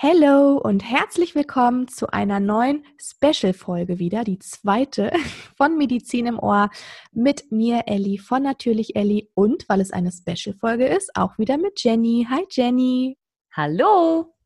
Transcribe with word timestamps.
Hello 0.00 0.58
und 0.58 0.84
herzlich 0.88 1.34
willkommen 1.34 1.88
zu 1.88 2.12
einer 2.12 2.38
neuen 2.38 2.84
Special-Folge 2.98 3.98
wieder, 3.98 4.22
die 4.22 4.38
zweite 4.38 5.10
von 5.56 5.76
Medizin 5.76 6.26
im 6.26 6.38
Ohr 6.38 6.70
mit 7.10 7.50
mir, 7.50 7.82
Elli 7.86 8.16
von 8.18 8.44
Natürlich 8.44 8.94
Elli 8.94 9.28
und, 9.34 9.68
weil 9.68 9.80
es 9.80 9.90
eine 9.90 10.12
Special-Folge 10.12 10.86
ist, 10.86 11.16
auch 11.16 11.36
wieder 11.36 11.58
mit 11.58 11.82
Jenny. 11.82 12.28
Hi 12.30 12.46
Jenny. 12.48 13.18
Hallo. 13.50 14.37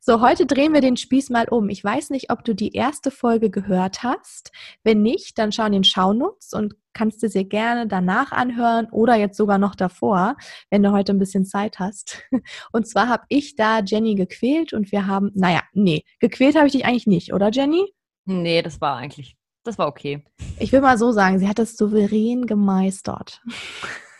So, 0.00 0.20
heute 0.20 0.46
drehen 0.46 0.72
wir 0.72 0.80
den 0.80 0.96
Spieß 0.96 1.30
mal 1.30 1.48
um. 1.48 1.68
Ich 1.68 1.82
weiß 1.82 2.10
nicht, 2.10 2.30
ob 2.30 2.44
du 2.44 2.54
die 2.54 2.72
erste 2.72 3.10
Folge 3.10 3.50
gehört 3.50 4.02
hast. 4.02 4.50
Wenn 4.82 5.02
nicht, 5.02 5.38
dann 5.38 5.52
schau 5.52 5.66
in 5.66 5.72
den 5.72 5.84
Shownotes 5.84 6.52
und 6.52 6.74
kannst 6.94 7.22
du 7.22 7.28
sie 7.28 7.48
gerne 7.48 7.86
danach 7.86 8.32
anhören 8.32 8.88
oder 8.90 9.16
jetzt 9.16 9.36
sogar 9.36 9.58
noch 9.58 9.74
davor, 9.74 10.36
wenn 10.70 10.82
du 10.82 10.92
heute 10.92 11.12
ein 11.12 11.18
bisschen 11.18 11.44
Zeit 11.44 11.78
hast. 11.78 12.22
Und 12.72 12.86
zwar 12.86 13.08
habe 13.08 13.24
ich 13.28 13.56
da 13.56 13.80
Jenny 13.80 14.14
gequält 14.14 14.72
und 14.72 14.92
wir 14.92 15.06
haben, 15.06 15.30
naja, 15.34 15.62
nee, 15.72 16.04
gequält 16.20 16.56
habe 16.56 16.66
ich 16.66 16.72
dich 16.72 16.84
eigentlich 16.84 17.06
nicht, 17.06 17.32
oder 17.32 17.50
Jenny? 17.50 17.92
Nee, 18.26 18.62
das 18.62 18.80
war 18.80 18.96
eigentlich, 18.96 19.36
das 19.64 19.78
war 19.78 19.88
okay. 19.88 20.24
Ich 20.58 20.72
will 20.72 20.80
mal 20.80 20.98
so 20.98 21.12
sagen, 21.12 21.38
sie 21.38 21.48
hat 21.48 21.58
das 21.58 21.76
souverän 21.76 22.46
gemeistert. 22.46 23.42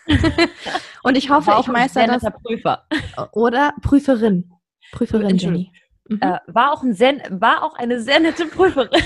und 1.02 1.16
ich 1.16 1.30
hoffe, 1.30 1.56
ich 1.60 1.66
meister 1.68 2.06
das. 2.06 2.22
Prüfer. 2.42 2.86
Oder 3.32 3.72
Prüferin. 3.80 4.50
Prüferin 4.94 5.36
Jenny. 5.36 5.72
Mhm. 6.08 6.20
Äh, 6.20 6.38
war, 6.46 6.72
auch 6.72 6.82
ein 6.82 6.94
sehr, 6.94 7.16
war 7.30 7.62
auch 7.62 7.74
eine 7.76 8.00
sehr 8.00 8.20
nette 8.20 8.46
Prüferin. 8.46 8.90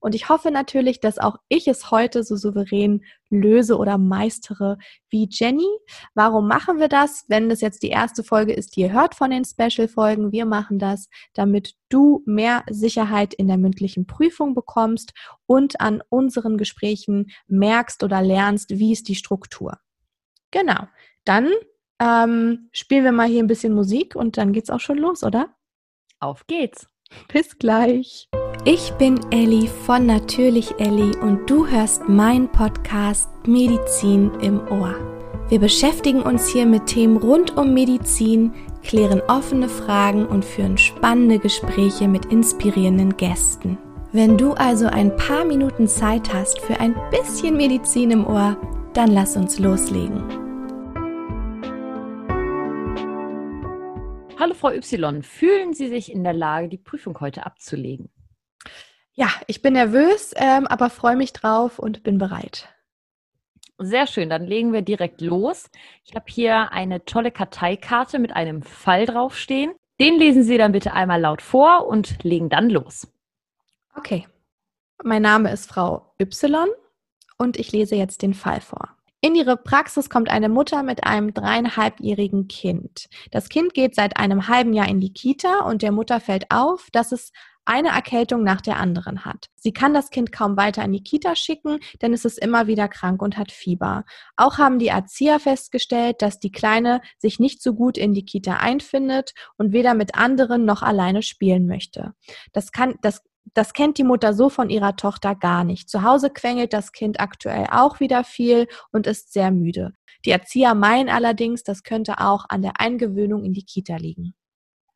Und 0.00 0.14
ich 0.14 0.28
hoffe 0.28 0.50
natürlich, 0.50 1.00
dass 1.00 1.18
auch 1.18 1.36
ich 1.48 1.66
es 1.66 1.90
heute 1.90 2.24
so 2.24 2.36
souverän 2.36 3.02
löse 3.30 3.78
oder 3.78 3.96
meistere 3.96 4.76
wie 5.08 5.26
Jenny. 5.30 5.66
Warum 6.12 6.46
machen 6.46 6.78
wir 6.78 6.88
das? 6.88 7.24
Wenn 7.28 7.48
das 7.48 7.62
jetzt 7.62 7.82
die 7.82 7.88
erste 7.88 8.22
Folge 8.22 8.52
ist, 8.52 8.76
die 8.76 8.82
ihr 8.82 8.92
hört 8.92 9.14
von 9.14 9.30
den 9.30 9.46
Special-Folgen, 9.46 10.30
wir 10.30 10.44
machen 10.44 10.78
das, 10.78 11.08
damit 11.32 11.74
du 11.88 12.22
mehr 12.26 12.64
Sicherheit 12.68 13.32
in 13.32 13.48
der 13.48 13.56
mündlichen 13.56 14.06
Prüfung 14.06 14.54
bekommst 14.54 15.14
und 15.46 15.80
an 15.80 16.02
unseren 16.10 16.58
Gesprächen 16.58 17.30
merkst 17.46 18.04
oder 18.04 18.20
lernst, 18.20 18.78
wie 18.78 18.92
ist 18.92 19.08
die 19.08 19.14
Struktur. 19.14 19.78
Genau. 20.50 20.86
Dann 21.24 21.50
ähm, 22.00 22.68
spielen 22.72 23.04
wir 23.04 23.12
mal 23.12 23.28
hier 23.28 23.42
ein 23.42 23.46
bisschen 23.46 23.74
Musik 23.74 24.16
und 24.16 24.36
dann 24.36 24.52
geht's 24.52 24.70
auch 24.70 24.80
schon 24.80 24.98
los, 24.98 25.22
oder? 25.22 25.54
Auf 26.20 26.46
geht's. 26.46 26.88
Bis 27.32 27.58
gleich. 27.58 28.28
Ich 28.64 28.92
bin 28.92 29.20
Elli 29.30 29.68
von 29.86 30.06
Natürlich 30.06 30.74
Elli 30.78 31.16
und 31.18 31.48
du 31.48 31.66
hörst 31.66 32.08
meinen 32.08 32.48
Podcast 32.48 33.28
Medizin 33.46 34.30
im 34.40 34.60
Ohr. 34.68 34.94
Wir 35.48 35.60
beschäftigen 35.60 36.22
uns 36.22 36.48
hier 36.48 36.64
mit 36.64 36.86
Themen 36.86 37.18
rund 37.18 37.56
um 37.56 37.74
Medizin, 37.74 38.52
klären 38.82 39.20
offene 39.28 39.68
Fragen 39.68 40.26
und 40.26 40.44
führen 40.44 40.78
spannende 40.78 41.38
Gespräche 41.38 42.08
mit 42.08 42.26
inspirierenden 42.26 43.16
Gästen. 43.16 43.76
Wenn 44.12 44.38
du 44.38 44.52
also 44.52 44.86
ein 44.86 45.14
paar 45.16 45.44
Minuten 45.44 45.86
Zeit 45.86 46.32
hast 46.32 46.60
für 46.60 46.80
ein 46.80 46.94
bisschen 47.10 47.56
Medizin 47.56 48.10
im 48.12 48.26
Ohr, 48.26 48.56
dann 48.94 49.10
lass 49.10 49.36
uns 49.36 49.58
loslegen. 49.58 50.43
Hallo 54.36 54.54
Frau 54.54 54.70
Y, 54.72 55.22
fühlen 55.22 55.74
Sie 55.74 55.88
sich 55.88 56.10
in 56.10 56.24
der 56.24 56.32
Lage, 56.32 56.68
die 56.68 56.78
Prüfung 56.78 57.20
heute 57.20 57.46
abzulegen? 57.46 58.10
Ja, 59.12 59.28
ich 59.46 59.62
bin 59.62 59.74
nervös, 59.74 60.34
ähm, 60.36 60.66
aber 60.66 60.90
freue 60.90 61.14
mich 61.14 61.32
drauf 61.32 61.78
und 61.78 62.02
bin 62.02 62.18
bereit. 62.18 62.68
Sehr 63.78 64.08
schön, 64.08 64.30
dann 64.30 64.44
legen 64.44 64.72
wir 64.72 64.82
direkt 64.82 65.20
los. 65.20 65.70
Ich 66.04 66.16
habe 66.16 66.26
hier 66.28 66.72
eine 66.72 67.04
tolle 67.04 67.30
Karteikarte 67.30 68.18
mit 68.18 68.34
einem 68.34 68.62
Fall 68.62 69.06
draufstehen. 69.06 69.72
Den 70.00 70.18
lesen 70.18 70.42
Sie 70.42 70.58
dann 70.58 70.72
bitte 70.72 70.92
einmal 70.92 71.20
laut 71.20 71.40
vor 71.40 71.86
und 71.86 72.22
legen 72.24 72.48
dann 72.48 72.70
los. 72.70 73.06
Okay. 73.94 74.26
Mein 75.04 75.22
Name 75.22 75.52
ist 75.52 75.68
Frau 75.68 76.14
Y 76.20 76.68
und 77.38 77.56
ich 77.56 77.70
lese 77.70 77.94
jetzt 77.94 78.22
den 78.22 78.34
Fall 78.34 78.60
vor. 78.60 78.96
In 79.24 79.34
ihre 79.34 79.56
Praxis 79.56 80.10
kommt 80.10 80.28
eine 80.28 80.50
Mutter 80.50 80.82
mit 80.82 81.04
einem 81.04 81.32
dreieinhalbjährigen 81.32 82.46
Kind. 82.46 83.08
Das 83.30 83.48
Kind 83.48 83.72
geht 83.72 83.94
seit 83.94 84.18
einem 84.18 84.48
halben 84.48 84.74
Jahr 84.74 84.86
in 84.86 85.00
die 85.00 85.14
Kita 85.14 85.60
und 85.60 85.80
der 85.80 85.92
Mutter 85.92 86.20
fällt 86.20 86.50
auf, 86.50 86.88
dass 86.92 87.10
es 87.10 87.32
eine 87.64 87.88
Erkältung 87.88 88.44
nach 88.44 88.60
der 88.60 88.76
anderen 88.76 89.24
hat. 89.24 89.46
Sie 89.54 89.72
kann 89.72 89.94
das 89.94 90.10
Kind 90.10 90.30
kaum 90.30 90.58
weiter 90.58 90.84
in 90.84 90.92
die 90.92 91.02
Kita 91.02 91.36
schicken, 91.36 91.78
denn 92.02 92.12
es 92.12 92.26
ist 92.26 92.38
immer 92.38 92.66
wieder 92.66 92.86
krank 92.86 93.22
und 93.22 93.38
hat 93.38 93.50
Fieber. 93.50 94.04
Auch 94.36 94.58
haben 94.58 94.78
die 94.78 94.88
Erzieher 94.88 95.40
festgestellt, 95.40 96.20
dass 96.20 96.38
die 96.38 96.52
Kleine 96.52 97.00
sich 97.16 97.40
nicht 97.40 97.62
so 97.62 97.72
gut 97.72 97.96
in 97.96 98.12
die 98.12 98.26
Kita 98.26 98.58
einfindet 98.58 99.32
und 99.56 99.72
weder 99.72 99.94
mit 99.94 100.16
anderen 100.16 100.66
noch 100.66 100.82
alleine 100.82 101.22
spielen 101.22 101.66
möchte. 101.66 102.12
Das 102.52 102.72
kann, 102.72 102.96
das 103.00 103.22
das 103.52 103.72
kennt 103.72 103.98
die 103.98 104.04
Mutter 104.04 104.32
so 104.32 104.48
von 104.48 104.70
ihrer 104.70 104.96
Tochter 104.96 105.34
gar 105.34 105.64
nicht. 105.64 105.90
Zu 105.90 106.02
Hause 106.02 106.30
quengelt 106.30 106.72
das 106.72 106.92
Kind 106.92 107.20
aktuell 107.20 107.66
auch 107.70 108.00
wieder 108.00 108.24
viel 108.24 108.66
und 108.90 109.06
ist 109.06 109.32
sehr 109.32 109.50
müde. 109.50 109.92
Die 110.24 110.30
Erzieher 110.30 110.74
meinen 110.74 111.10
allerdings, 111.10 111.62
das 111.62 111.82
könnte 111.82 112.18
auch 112.18 112.46
an 112.48 112.62
der 112.62 112.80
Eingewöhnung 112.80 113.44
in 113.44 113.52
die 113.52 113.64
Kita 113.64 113.96
liegen. 113.96 114.34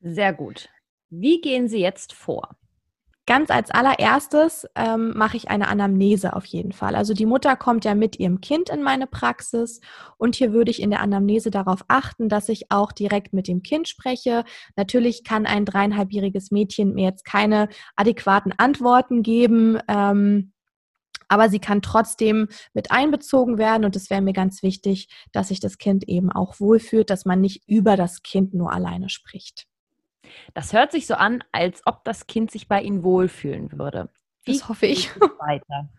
Sehr 0.00 0.32
gut. 0.32 0.68
Wie 1.10 1.40
gehen 1.40 1.68
Sie 1.68 1.80
jetzt 1.80 2.12
vor? 2.12 2.56
Ganz 3.28 3.50
als 3.50 3.70
allererstes 3.70 4.66
ähm, 4.74 5.12
mache 5.14 5.36
ich 5.36 5.50
eine 5.50 5.68
Anamnese 5.68 6.34
auf 6.34 6.46
jeden 6.46 6.72
Fall. 6.72 6.94
Also 6.94 7.12
die 7.12 7.26
Mutter 7.26 7.56
kommt 7.56 7.84
ja 7.84 7.94
mit 7.94 8.18
ihrem 8.18 8.40
Kind 8.40 8.70
in 8.70 8.82
meine 8.82 9.06
Praxis 9.06 9.82
und 10.16 10.34
hier 10.34 10.54
würde 10.54 10.70
ich 10.70 10.80
in 10.80 10.88
der 10.88 11.00
Anamnese 11.02 11.50
darauf 11.50 11.84
achten, 11.88 12.30
dass 12.30 12.48
ich 12.48 12.70
auch 12.70 12.90
direkt 12.90 13.34
mit 13.34 13.46
dem 13.46 13.62
Kind 13.62 13.86
spreche. 13.86 14.44
Natürlich 14.76 15.24
kann 15.24 15.44
ein 15.44 15.66
dreieinhalbjähriges 15.66 16.52
Mädchen 16.52 16.94
mir 16.94 17.04
jetzt 17.04 17.26
keine 17.26 17.68
adäquaten 17.96 18.54
Antworten 18.56 19.22
geben. 19.22 19.78
Ähm, 19.88 20.54
aber 21.28 21.50
sie 21.50 21.58
kann 21.58 21.82
trotzdem 21.82 22.48
mit 22.72 22.90
einbezogen 22.90 23.58
werden 23.58 23.84
und 23.84 23.94
es 23.94 24.08
wäre 24.08 24.22
mir 24.22 24.32
ganz 24.32 24.62
wichtig, 24.62 25.10
dass 25.32 25.48
sich 25.48 25.60
das 25.60 25.76
Kind 25.76 26.08
eben 26.08 26.32
auch 26.32 26.60
wohlfühlt, 26.60 27.10
dass 27.10 27.26
man 27.26 27.42
nicht 27.42 27.68
über 27.68 27.98
das 27.98 28.22
Kind 28.22 28.54
nur 28.54 28.72
alleine 28.72 29.10
spricht. 29.10 29.67
Das 30.54 30.72
hört 30.72 30.92
sich 30.92 31.06
so 31.06 31.14
an, 31.14 31.44
als 31.52 31.82
ob 31.86 32.04
das 32.04 32.26
Kind 32.26 32.50
sich 32.50 32.68
bei 32.68 32.82
Ihnen 32.82 33.02
wohlfühlen 33.02 33.78
würde. 33.78 34.08
Wie 34.44 34.52
das 34.52 34.68
hoffe 34.68 34.86
ich. 34.86 35.10
Weiter. 35.38 35.88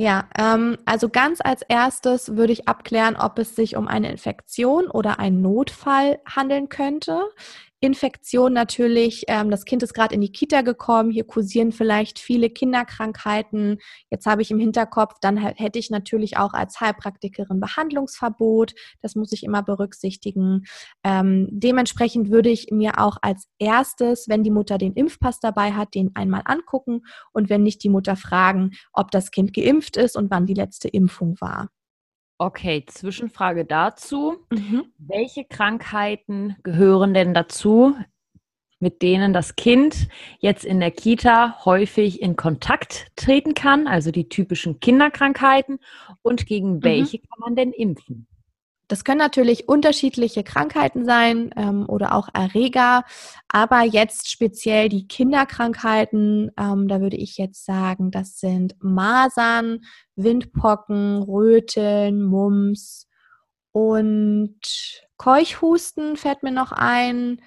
Ja, 0.00 0.28
ähm, 0.38 0.78
also 0.84 1.08
ganz 1.08 1.40
als 1.42 1.62
erstes 1.62 2.36
würde 2.36 2.52
ich 2.52 2.68
abklären, 2.68 3.16
ob 3.16 3.36
es 3.40 3.56
sich 3.56 3.74
um 3.74 3.88
eine 3.88 4.12
Infektion 4.12 4.88
oder 4.88 5.18
einen 5.18 5.42
Notfall 5.42 6.20
handeln 6.24 6.68
könnte. 6.68 7.24
Infektion 7.80 8.52
natürlich, 8.52 9.24
ähm, 9.28 9.50
das 9.50 9.64
Kind 9.64 9.82
ist 9.82 9.94
gerade 9.94 10.14
in 10.14 10.20
die 10.20 10.32
Kita 10.32 10.62
gekommen, 10.62 11.10
hier 11.10 11.24
kursieren 11.24 11.70
vielleicht 11.70 12.18
viele 12.18 12.50
Kinderkrankheiten. 12.50 13.78
Jetzt 14.10 14.26
habe 14.26 14.42
ich 14.42 14.50
im 14.50 14.58
Hinterkopf, 14.58 15.14
dann 15.20 15.36
hätte 15.36 15.78
ich 15.78 15.90
natürlich 15.90 16.36
auch 16.38 16.54
als 16.54 16.80
Heilpraktikerin 16.80 17.60
Behandlungsverbot. 17.60 18.74
Das 19.00 19.14
muss 19.14 19.32
ich 19.32 19.44
immer 19.44 19.62
berücksichtigen. 19.62 20.64
Ähm, 21.04 21.48
dementsprechend 21.50 22.30
würde 22.30 22.50
ich 22.50 22.68
mir 22.72 22.98
auch 22.98 23.16
als 23.22 23.46
erstes, 23.58 24.28
wenn 24.28 24.42
die 24.42 24.50
Mutter 24.50 24.76
den 24.78 24.94
Impfpass 24.94 25.38
dabei 25.38 25.72
hat, 25.72 25.94
den 25.94 26.10
einmal 26.14 26.42
angucken 26.44 27.02
und 27.32 27.48
wenn 27.48 27.62
nicht 27.62 27.84
die 27.84 27.90
Mutter 27.90 28.16
fragen, 28.16 28.72
ob 28.92 29.10
das 29.12 29.30
Kind 29.30 29.54
geimpft 29.54 29.96
ist 29.96 30.16
und 30.16 30.30
wann 30.30 30.46
die 30.46 30.54
letzte 30.54 30.88
Impfung 30.88 31.40
war. 31.40 31.68
Okay, 32.38 32.84
Zwischenfrage 32.86 33.64
dazu. 33.64 34.36
Mhm. 34.50 34.92
Welche 34.96 35.44
Krankheiten 35.44 36.54
gehören 36.62 37.12
denn 37.12 37.34
dazu, 37.34 37.96
mit 38.78 39.02
denen 39.02 39.32
das 39.32 39.56
Kind 39.56 40.06
jetzt 40.38 40.64
in 40.64 40.78
der 40.78 40.92
Kita 40.92 41.64
häufig 41.64 42.22
in 42.22 42.36
Kontakt 42.36 43.08
treten 43.16 43.54
kann, 43.54 43.88
also 43.88 44.12
die 44.12 44.28
typischen 44.28 44.78
Kinderkrankheiten, 44.78 45.80
und 46.22 46.46
gegen 46.46 46.76
mhm. 46.76 46.84
welche 46.84 47.18
kann 47.18 47.40
man 47.40 47.56
denn 47.56 47.72
impfen? 47.72 48.28
Das 48.88 49.04
können 49.04 49.18
natürlich 49.18 49.68
unterschiedliche 49.68 50.42
Krankheiten 50.42 51.04
sein 51.04 51.50
ähm, 51.56 51.86
oder 51.86 52.14
auch 52.14 52.28
Erreger, 52.32 53.04
aber 53.48 53.82
jetzt 53.82 54.30
speziell 54.30 54.88
die 54.88 55.06
Kinderkrankheiten, 55.06 56.50
ähm, 56.58 56.88
da 56.88 57.00
würde 57.00 57.18
ich 57.18 57.36
jetzt 57.36 57.66
sagen, 57.66 58.10
das 58.10 58.38
sind 58.38 58.76
Masern, 58.80 59.80
Windpocken, 60.18 61.22
Röteln, 61.22 62.22
Mumps 62.22 63.08
und 63.72 64.58
Keuchhusten 65.16 66.16
fällt 66.16 66.42
mir 66.42 66.52
noch 66.52 66.72
ein, 66.72 67.40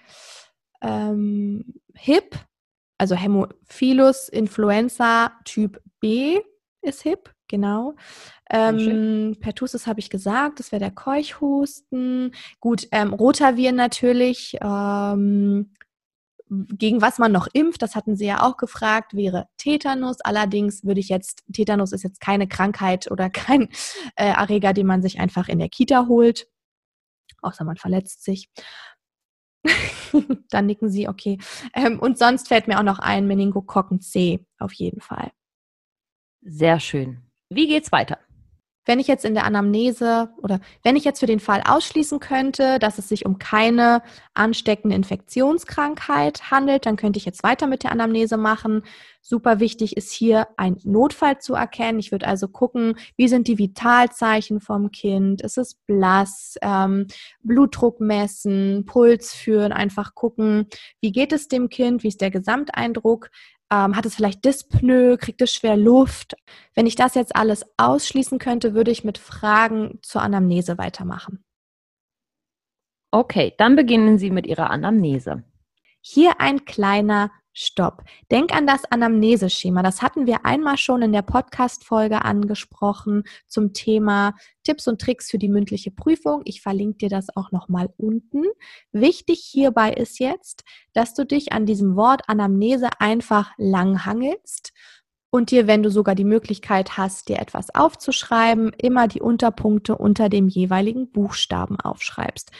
ähm, 0.82 1.74
HIP, 1.96 2.36
also 2.98 3.16
Hämophilus 3.16 4.30
Influenza 4.30 5.32
Typ 5.46 5.82
B 6.00 6.40
ist 6.82 7.04
HIP, 7.04 7.34
genau. 7.48 7.96
Ähm, 8.50 9.38
Pertussis 9.40 9.88
habe 9.88 10.00
ich 10.00 10.10
gesagt, 10.10 10.60
das 10.60 10.72
wäre 10.72 10.80
der 10.80 10.92
Keuchhusten. 10.92 12.34
Gut, 12.60 12.88
ähm, 12.92 13.14
Rotaviren 13.14 13.76
natürlich. 13.76 14.58
Ähm, 14.62 15.74
gegen 16.52 17.02
was 17.02 17.18
man 17.18 17.32
noch 17.32 17.48
impft, 17.54 17.82
das 17.82 17.96
hatten 17.96 18.18
Sie 18.18 18.26
ja 18.26 18.44
auch 18.44 18.58
gefragt, 18.58 19.16
wäre 19.16 19.48
Tetanus. 19.58 20.20
Allerdings 20.22 20.84
würde 20.84 21.00
ich 21.00 21.08
jetzt, 21.08 21.44
Tetanus 21.54 21.94
ist 21.94 22.04
jetzt 22.04 22.20
keine 22.20 22.48
Krankheit 22.48 23.10
oder 23.10 23.30
kein 23.32 23.70
äh, 24.16 24.34
Erreger, 24.34 24.74
den 24.74 24.88
man 24.88 25.02
sich 25.02 25.20
einfach 25.20 25.48
in 25.48 25.60
der 25.60 25.70
Kita 25.70 26.08
holt, 26.08 26.48
außer 27.42 27.64
man 27.64 27.78
verletzt 27.78 28.24
sich. 28.24 28.50
Dann 30.50 30.66
nicken 30.66 30.90
sie, 30.90 31.08
okay. 31.08 31.38
Ähm, 31.74 32.00
und 32.00 32.18
sonst 32.18 32.50
fällt 32.50 32.68
mir 32.68 32.80
auch 32.80 32.84
noch 32.84 33.00
ein 33.00 33.28
Meningokokken 33.28 34.02
C, 34.02 34.46
auf 34.60 34.74
jeden 34.74 35.00
Fall. 35.00 35.32
Sehr 36.42 36.80
schön. 36.80 37.22
Wie 37.50 37.68
geht's 37.68 37.92
weiter? 37.92 38.18
Wenn 38.86 39.00
ich 39.00 39.08
jetzt 39.08 39.26
in 39.26 39.36
der 39.36 39.46
Anamnese 39.46 40.30
oder 40.42 40.60
wenn 40.84 40.96
ich 40.96 41.04
jetzt 41.04 41.20
für 41.20 41.28
den 41.28 41.40
Fall 41.40 41.62
ausschließen 41.64 42.20
könnte, 42.20 42.80
dass 42.80 42.98
es 42.98 43.08
sich 43.08 43.26
um 43.26 43.38
keine 43.38 44.02
ansteckende 44.34 44.96
Infektionskrankheit 44.96 46.50
handelt, 46.50 46.86
dann 46.86 46.96
könnte 46.96 47.18
ich 47.18 47.26
jetzt 47.26 47.44
weiter 47.44 47.68
mit 47.68 47.84
der 47.84 47.92
Anamnese 47.92 48.38
machen. 48.38 48.84
Super 49.22 49.60
wichtig 49.60 49.98
ist 49.98 50.12
hier 50.12 50.48
ein 50.58 50.78
Notfall 50.84 51.38
zu 51.40 51.54
erkennen. 51.54 52.00
Ich 52.00 52.12
würde 52.12 52.28
also 52.28 52.48
gucken, 52.48 52.96
wie 53.18 53.28
sind 53.28 53.48
die 53.48 53.60
Vitalzeichen 53.60 54.60
vom 54.60 54.90
Kind? 54.90 55.42
Ist 55.42 55.60
es 55.60 55.76
blass? 55.76 56.56
Ähm, 56.64 57.06
Blutdruck 57.44 58.00
messen, 58.02 58.86
Puls 58.88 59.34
führen, 59.34 59.72
einfach 59.72 60.16
gucken, 60.16 60.68
wie 61.02 61.12
geht 61.12 61.34
es 61.34 61.48
dem 61.48 61.70
Kind? 61.70 62.02
Wie 62.04 62.08
ist 62.08 62.22
der 62.22 62.32
Gesamteindruck? 62.32 63.30
Ähm, 63.72 63.96
hat 63.96 64.06
es 64.06 64.16
vielleicht 64.16 64.44
Dyspnoe? 64.44 65.18
Kriegt 65.18 65.42
es 65.42 65.54
schwer 65.54 65.78
Luft? 65.78 66.36
Wenn 66.76 66.86
ich 66.86 66.96
das 66.96 67.16
jetzt 67.16 67.36
alles 67.36 67.66
ausschließen 67.78 68.38
könnte, 68.38 68.74
würde 68.74 68.92
ich 68.92 69.04
mit 69.04 69.18
Fragen 69.18 70.00
zur 70.02 70.22
Anamnese 70.22 70.78
weitermachen. 70.78 71.44
Okay, 73.12 73.54
dann 73.58 73.76
beginnen 73.76 74.18
Sie 74.18 74.30
mit 74.30 74.46
Ihrer 74.46 74.70
Anamnese. 74.70 75.44
Hier 76.02 76.40
ein 76.40 76.66
kleiner 76.66 77.32
Stopp. 77.54 78.04
Denk 78.32 78.56
an 78.56 78.66
das 78.66 78.86
Anamneseschema. 78.86 79.84
Das 79.84 80.02
hatten 80.02 80.26
wir 80.26 80.46
einmal 80.46 80.78
schon 80.78 81.02
in 81.02 81.12
der 81.12 81.22
Podcast-Folge 81.22 82.24
angesprochen 82.24 83.24
zum 83.48 83.74
Thema 83.74 84.36
Tipps 84.64 84.88
und 84.88 85.02
Tricks 85.02 85.30
für 85.30 85.38
die 85.38 85.50
mündliche 85.50 85.92
Prüfung. 85.92 86.42
Ich 86.46 86.62
verlinke 86.62 87.00
dir 87.00 87.10
das 87.10 87.36
auch 87.36 87.52
nochmal 87.52 87.90
unten. 87.98 88.46
Wichtig 88.92 89.40
hierbei 89.44 89.92
ist 89.92 90.20
jetzt, 90.20 90.64
dass 90.94 91.14
du 91.14 91.26
dich 91.26 91.52
an 91.52 91.66
diesem 91.66 91.96
Wort 91.96 92.22
Anamnese 92.28 92.90
einfach 93.00 93.52
langhangelst 93.58 94.72
und 95.34 95.50
dir, 95.50 95.66
wenn 95.66 95.82
du 95.82 95.90
sogar 95.90 96.14
die 96.14 96.26
Möglichkeit 96.26 96.98
hast, 96.98 97.30
dir 97.30 97.40
etwas 97.40 97.74
aufzuschreiben, 97.74 98.74
immer 98.78 99.08
die 99.08 99.22
Unterpunkte 99.22 99.98
unter 99.98 100.28
dem 100.28 100.50
jeweiligen 100.50 101.10
Buchstaben 101.10 101.80
aufschreibst. 101.80 102.52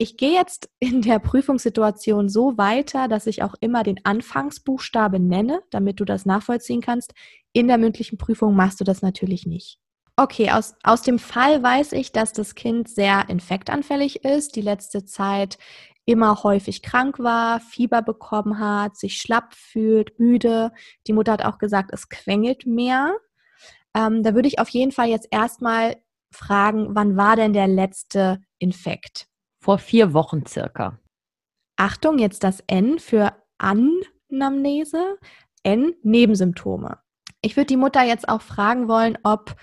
Ich 0.00 0.16
gehe 0.16 0.32
jetzt 0.32 0.70
in 0.78 1.02
der 1.02 1.18
Prüfungssituation 1.18 2.28
so 2.28 2.56
weiter, 2.56 3.08
dass 3.08 3.26
ich 3.26 3.42
auch 3.42 3.54
immer 3.60 3.82
den 3.82 3.98
Anfangsbuchstabe 4.04 5.18
nenne, 5.18 5.60
damit 5.70 5.98
du 5.98 6.04
das 6.04 6.24
nachvollziehen 6.24 6.80
kannst. 6.80 7.14
In 7.52 7.66
der 7.66 7.78
mündlichen 7.78 8.16
Prüfung 8.16 8.54
machst 8.54 8.78
du 8.78 8.84
das 8.84 9.02
natürlich 9.02 9.44
nicht. 9.44 9.80
Okay, 10.14 10.50
aus, 10.52 10.74
aus 10.84 11.02
dem 11.02 11.18
Fall 11.18 11.62
weiß 11.64 11.92
ich, 11.92 12.12
dass 12.12 12.32
das 12.32 12.54
Kind 12.54 12.88
sehr 12.88 13.28
infektanfällig 13.28 14.24
ist, 14.24 14.54
die 14.54 14.62
letzte 14.62 15.04
Zeit 15.04 15.58
immer 16.06 16.44
häufig 16.44 16.82
krank 16.82 17.18
war, 17.18 17.58
Fieber 17.60 18.00
bekommen 18.00 18.60
hat, 18.60 18.96
sich 18.96 19.16
schlapp 19.18 19.54
fühlt, 19.54 20.18
müde. 20.20 20.70
Die 21.08 21.12
Mutter 21.12 21.32
hat 21.32 21.44
auch 21.44 21.58
gesagt, 21.58 21.90
es 21.92 22.08
quengelt 22.08 22.66
mehr. 22.66 23.16
Ähm, 23.94 24.22
da 24.22 24.34
würde 24.34 24.48
ich 24.48 24.60
auf 24.60 24.68
jeden 24.68 24.92
Fall 24.92 25.08
jetzt 25.08 25.28
erstmal 25.30 25.96
fragen, 26.32 26.94
wann 26.94 27.16
war 27.16 27.34
denn 27.34 27.52
der 27.52 27.66
letzte 27.66 28.40
Infekt? 28.58 29.28
Vor 29.68 29.76
vier 29.76 30.14
Wochen 30.14 30.46
circa. 30.46 30.98
Achtung, 31.76 32.18
jetzt 32.18 32.42
das 32.42 32.64
N 32.68 32.98
für 32.98 33.34
Anamnese. 33.58 35.18
N, 35.62 35.92
Nebensymptome. 36.02 36.96
Ich 37.42 37.54
würde 37.54 37.66
die 37.66 37.76
Mutter 37.76 38.02
jetzt 38.02 38.30
auch 38.30 38.40
fragen 38.40 38.88
wollen, 38.88 39.18
ob 39.24 39.56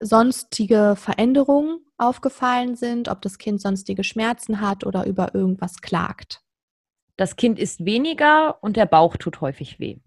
sonstige 0.00 0.96
Veränderungen 0.96 1.86
aufgefallen 1.98 2.74
sind, 2.74 3.08
ob 3.08 3.22
das 3.22 3.38
Kind 3.38 3.60
sonstige 3.60 4.02
Schmerzen 4.02 4.60
hat 4.60 4.84
oder 4.84 5.06
über 5.06 5.36
irgendwas 5.36 5.80
klagt. 5.80 6.42
Das 7.16 7.36
Kind 7.36 7.60
isst 7.60 7.84
weniger 7.84 8.60
und 8.60 8.76
der 8.76 8.86
Bauch 8.86 9.16
tut 9.16 9.40
häufig 9.40 9.78
weh 9.78 10.00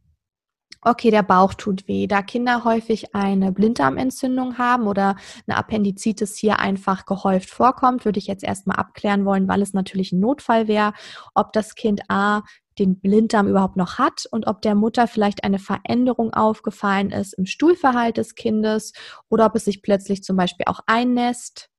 okay, 0.89 1.11
der 1.11 1.23
Bauch 1.23 1.53
tut 1.53 1.87
weh, 1.87 2.07
da 2.07 2.21
Kinder 2.21 2.63
häufig 2.63 3.13
eine 3.13 3.51
Blinddarmentzündung 3.51 4.57
haben 4.57 4.87
oder 4.87 5.15
eine 5.47 5.57
Appendizitis 5.57 6.37
hier 6.37 6.59
einfach 6.59 7.05
gehäuft 7.05 7.49
vorkommt, 7.49 8.05
würde 8.05 8.19
ich 8.19 8.27
jetzt 8.27 8.43
erstmal 8.43 8.77
abklären 8.77 9.25
wollen, 9.25 9.47
weil 9.47 9.61
es 9.61 9.73
natürlich 9.73 10.11
ein 10.11 10.19
Notfall 10.19 10.67
wäre, 10.67 10.93
ob 11.33 11.53
das 11.53 11.75
Kind 11.75 12.01
A 12.09 12.43
den 12.79 12.99
Blinddarm 12.99 13.47
überhaupt 13.47 13.75
noch 13.75 13.97
hat 13.97 14.25
und 14.31 14.47
ob 14.47 14.61
der 14.61 14.75
Mutter 14.75 15.07
vielleicht 15.07 15.43
eine 15.43 15.59
Veränderung 15.59 16.33
aufgefallen 16.33 17.11
ist 17.11 17.33
im 17.33 17.45
Stuhlverhalt 17.45 18.17
des 18.17 18.35
Kindes 18.35 18.93
oder 19.29 19.47
ob 19.47 19.55
es 19.55 19.65
sich 19.65 19.81
plötzlich 19.81 20.23
zum 20.23 20.37
Beispiel 20.37 20.65
auch 20.67 20.81
einnässt. 20.85 21.69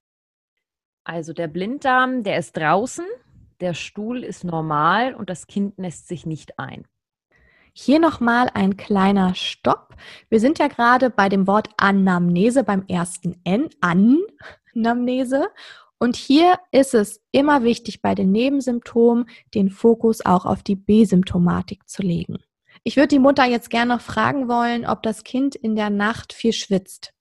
Also 1.04 1.32
der 1.32 1.48
Blinddarm, 1.48 2.22
der 2.22 2.38
ist 2.38 2.56
draußen, 2.56 3.06
der 3.60 3.74
Stuhl 3.74 4.24
ist 4.24 4.44
normal 4.44 5.14
und 5.14 5.30
das 5.30 5.46
Kind 5.46 5.78
nässt 5.78 6.08
sich 6.08 6.26
nicht 6.26 6.58
ein. 6.58 6.86
Hier 7.80 8.00
nochmal 8.00 8.50
ein 8.54 8.76
kleiner 8.76 9.36
Stopp. 9.36 9.94
Wir 10.28 10.40
sind 10.40 10.58
ja 10.58 10.66
gerade 10.66 11.10
bei 11.10 11.28
dem 11.28 11.46
Wort 11.46 11.68
Anamnese 11.76 12.64
beim 12.64 12.84
ersten 12.88 13.40
N, 13.44 13.68
Anamnese. 13.80 15.46
Und 15.96 16.16
hier 16.16 16.58
ist 16.72 16.92
es 16.92 17.22
immer 17.30 17.62
wichtig, 17.62 18.02
bei 18.02 18.16
den 18.16 18.32
Nebensymptomen 18.32 19.26
den 19.54 19.70
Fokus 19.70 20.26
auch 20.26 20.44
auf 20.44 20.64
die 20.64 20.74
B-Symptomatik 20.74 21.88
zu 21.88 22.02
legen. 22.02 22.38
Ich 22.82 22.96
würde 22.96 23.08
die 23.08 23.20
Mutter 23.20 23.44
jetzt 23.44 23.70
gerne 23.70 23.94
noch 23.94 24.00
fragen 24.00 24.48
wollen, 24.48 24.84
ob 24.84 25.04
das 25.04 25.22
Kind 25.22 25.54
in 25.54 25.76
der 25.76 25.90
Nacht 25.90 26.32
viel 26.32 26.52
schwitzt. 26.52 27.14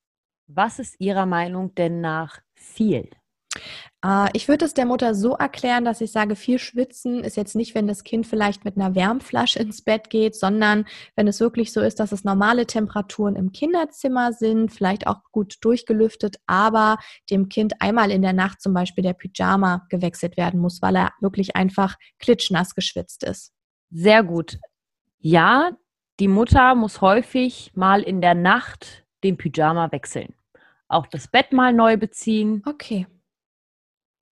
Was 0.48 0.80
ist 0.80 0.96
Ihrer 0.98 1.28
Meinung 1.28 1.76
denn 1.76 2.02
nach 2.02 2.40
viel? 2.56 3.12
Äh, 4.08 4.30
ich 4.34 4.48
würde 4.48 4.66
es 4.66 4.74
der 4.74 4.86
Mutter 4.86 5.14
so 5.14 5.36
erklären, 5.36 5.84
dass 5.84 6.02
ich 6.02 6.12
sage, 6.12 6.36
viel 6.36 6.60
schwitzen 6.60 7.24
ist 7.24 7.36
jetzt 7.36 7.56
nicht, 7.56 7.76
wenn 7.76 7.88
das 7.88 8.04
Kind 8.04 8.26
vielleicht 8.26 8.64
mit 8.64 8.78
einer 8.78 8.96
Wärmflasche 8.96 9.60
ins 9.60 9.82
Bett 9.82 10.10
geht, 10.10 10.36
sondern 10.36 10.86
wenn 11.16 11.28
es 11.28 11.40
wirklich 11.40 11.74
so 11.74 11.82
ist, 11.82 12.00
dass 12.00 12.12
es 12.12 12.24
normale 12.24 12.66
Temperaturen 12.66 13.36
im 13.36 13.52
Kinderzimmer 13.52 14.32
sind, 14.32 14.72
vielleicht 14.72 15.08
auch 15.08 15.22
gut 15.32 15.58
durchgelüftet, 15.62 16.38
aber 16.48 16.98
dem 17.30 17.50
Kind 17.50 17.82
einmal 17.82 18.12
in 18.12 18.22
der 18.22 18.34
Nacht 18.34 18.62
zum 18.62 18.74
Beispiel 18.74 19.04
der 19.04 19.14
Pyjama 19.14 19.86
gewechselt 19.90 20.38
werden 20.38 20.60
muss, 20.60 20.82
weil 20.82 20.96
er 20.96 21.12
wirklich 21.20 21.56
einfach 21.56 21.96
klitschnass 22.20 22.76
geschwitzt 22.76 23.24
ist. 23.24 23.52
Sehr 23.90 24.24
gut. 24.24 24.58
Ja, 25.20 25.72
die 26.20 26.28
Mutter 26.28 26.76
muss 26.76 27.02
häufig 27.02 27.72
mal 27.76 28.02
in 28.02 28.22
der 28.22 28.36
Nacht 28.36 29.06
den 29.24 29.38
Pyjama 29.38 29.92
wechseln. 29.92 30.34
Auch 30.88 31.08
das 31.08 31.28
Bett 31.28 31.52
mal 31.52 31.74
neu 31.74 31.98
beziehen. 31.98 32.64
Okay. 32.66 33.08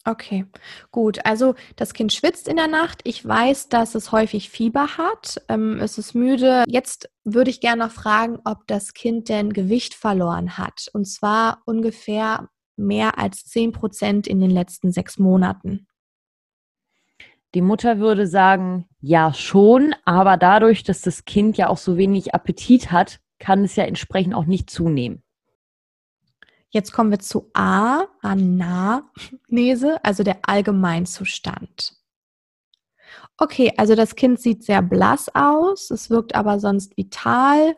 Okay, 0.07 0.45
gut. 0.91 1.25
Also 1.25 1.55
das 1.75 1.93
Kind 1.93 2.13
schwitzt 2.13 2.47
in 2.47 2.57
der 2.57 2.67
Nacht. 2.67 3.01
Ich 3.05 3.25
weiß, 3.25 3.69
dass 3.69 3.95
es 3.95 4.11
häufig 4.11 4.51
Fieber 4.51 4.97
hat. 4.97 5.41
Ähm, 5.49 5.79
es 5.79 5.97
ist 5.97 6.13
müde. 6.13 6.63
Jetzt 6.67 7.09
würde 7.23 7.49
ich 7.49 7.59
gerne 7.59 7.85
noch 7.85 7.91
fragen, 7.91 8.37
ob 8.45 8.67
das 8.67 8.93
Kind 8.93 9.29
denn 9.29 9.51
Gewicht 9.51 9.95
verloren 9.95 10.59
hat. 10.59 10.89
Und 10.93 11.05
zwar 11.05 11.63
ungefähr 11.65 12.49
mehr 12.77 13.17
als 13.17 13.45
10 13.45 13.71
Prozent 13.71 14.27
in 14.27 14.39
den 14.39 14.51
letzten 14.51 14.91
sechs 14.91 15.17
Monaten. 15.17 15.87
Die 17.55 17.61
Mutter 17.61 17.97
würde 17.97 18.27
sagen, 18.27 18.87
ja 18.99 19.33
schon, 19.33 19.95
aber 20.03 20.37
dadurch, 20.37 20.83
dass 20.83 21.01
das 21.01 21.25
Kind 21.25 21.57
ja 21.57 21.69
auch 21.69 21.77
so 21.77 21.97
wenig 21.97 22.35
Appetit 22.35 22.91
hat, 22.91 23.19
kann 23.39 23.63
es 23.63 23.75
ja 23.75 23.85
entsprechend 23.85 24.35
auch 24.35 24.45
nicht 24.45 24.69
zunehmen. 24.69 25.24
Jetzt 26.69 26.91
kommen 26.91 27.11
wir 27.11 27.19
zu 27.19 27.49
A, 27.53 28.05
Anamnese, 28.21 30.03
also 30.03 30.23
der 30.23 30.39
Allgemeinzustand. 30.43 31.93
Okay, 33.37 33.73
also 33.77 33.95
das 33.95 34.15
Kind 34.15 34.39
sieht 34.39 34.63
sehr 34.63 34.81
blass 34.81 35.29
aus, 35.33 35.91
es 35.91 36.09
wirkt 36.09 36.35
aber 36.35 36.59
sonst 36.59 36.97
vital. 36.97 37.75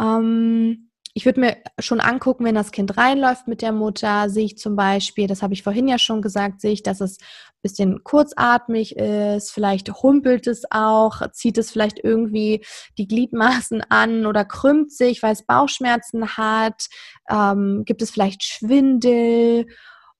Ähm, 0.00 0.87
ich 1.18 1.26
würde 1.26 1.40
mir 1.40 1.56
schon 1.80 2.00
angucken, 2.00 2.44
wenn 2.44 2.54
das 2.54 2.70
Kind 2.70 2.96
reinläuft 2.96 3.48
mit 3.48 3.60
der 3.60 3.72
Mutter, 3.72 4.30
sehe 4.30 4.44
ich 4.44 4.56
zum 4.56 4.76
Beispiel, 4.76 5.26
das 5.26 5.42
habe 5.42 5.52
ich 5.52 5.64
vorhin 5.64 5.88
ja 5.88 5.98
schon 5.98 6.22
gesagt, 6.22 6.60
sehe 6.60 6.70
ich, 6.70 6.84
dass 6.84 7.00
es 7.00 7.18
ein 7.18 7.60
bisschen 7.60 8.04
kurzatmig 8.04 8.94
ist, 8.94 9.50
vielleicht 9.50 9.90
humpelt 10.00 10.46
es 10.46 10.62
auch, 10.70 11.28
zieht 11.32 11.58
es 11.58 11.72
vielleicht 11.72 11.98
irgendwie 11.98 12.64
die 12.98 13.08
Gliedmaßen 13.08 13.82
an 13.88 14.26
oder 14.26 14.44
krümmt 14.44 14.92
sich, 14.92 15.20
weil 15.24 15.32
es 15.32 15.44
Bauchschmerzen 15.44 16.36
hat, 16.36 16.86
ähm, 17.28 17.82
gibt 17.84 18.00
es 18.00 18.12
vielleicht 18.12 18.44
Schwindel 18.44 19.66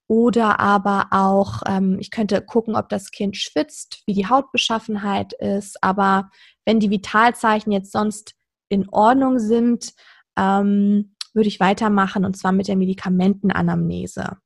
oder 0.08 0.58
aber 0.58 1.06
auch, 1.12 1.62
ähm, 1.68 1.98
ich 2.00 2.10
könnte 2.10 2.42
gucken, 2.42 2.74
ob 2.74 2.88
das 2.88 3.12
Kind 3.12 3.36
schwitzt, 3.36 4.02
wie 4.06 4.14
die 4.14 4.26
Hautbeschaffenheit 4.26 5.32
ist, 5.34 5.80
aber 5.80 6.28
wenn 6.64 6.80
die 6.80 6.90
Vitalzeichen 6.90 7.70
jetzt 7.70 7.92
sonst 7.92 8.34
in 8.68 8.88
Ordnung 8.88 9.38
sind, 9.38 9.94
ähm, 10.38 11.14
würde 11.34 11.48
ich 11.48 11.60
weitermachen 11.60 12.24
und 12.24 12.36
zwar 12.36 12.52
mit 12.52 12.68
der 12.68 12.76
Medikamentenanamnese. 12.76 14.38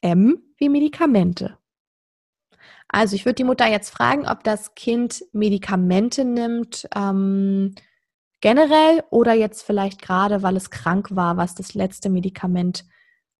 M 0.00 0.42
wie 0.58 0.68
Medikamente. 0.68 1.58
Also 2.88 3.16
ich 3.16 3.24
würde 3.24 3.34
die 3.34 3.44
Mutter 3.44 3.66
jetzt 3.66 3.90
fragen, 3.90 4.26
ob 4.26 4.44
das 4.44 4.74
Kind 4.74 5.24
Medikamente 5.32 6.24
nimmt, 6.24 6.88
ähm, 6.94 7.74
generell 8.40 9.02
oder 9.10 9.34
jetzt 9.34 9.62
vielleicht 9.62 10.00
gerade, 10.00 10.42
weil 10.42 10.56
es 10.56 10.70
krank 10.70 11.08
war, 11.10 11.36
was 11.36 11.54
das 11.54 11.74
letzte 11.74 12.10
Medikament 12.10 12.84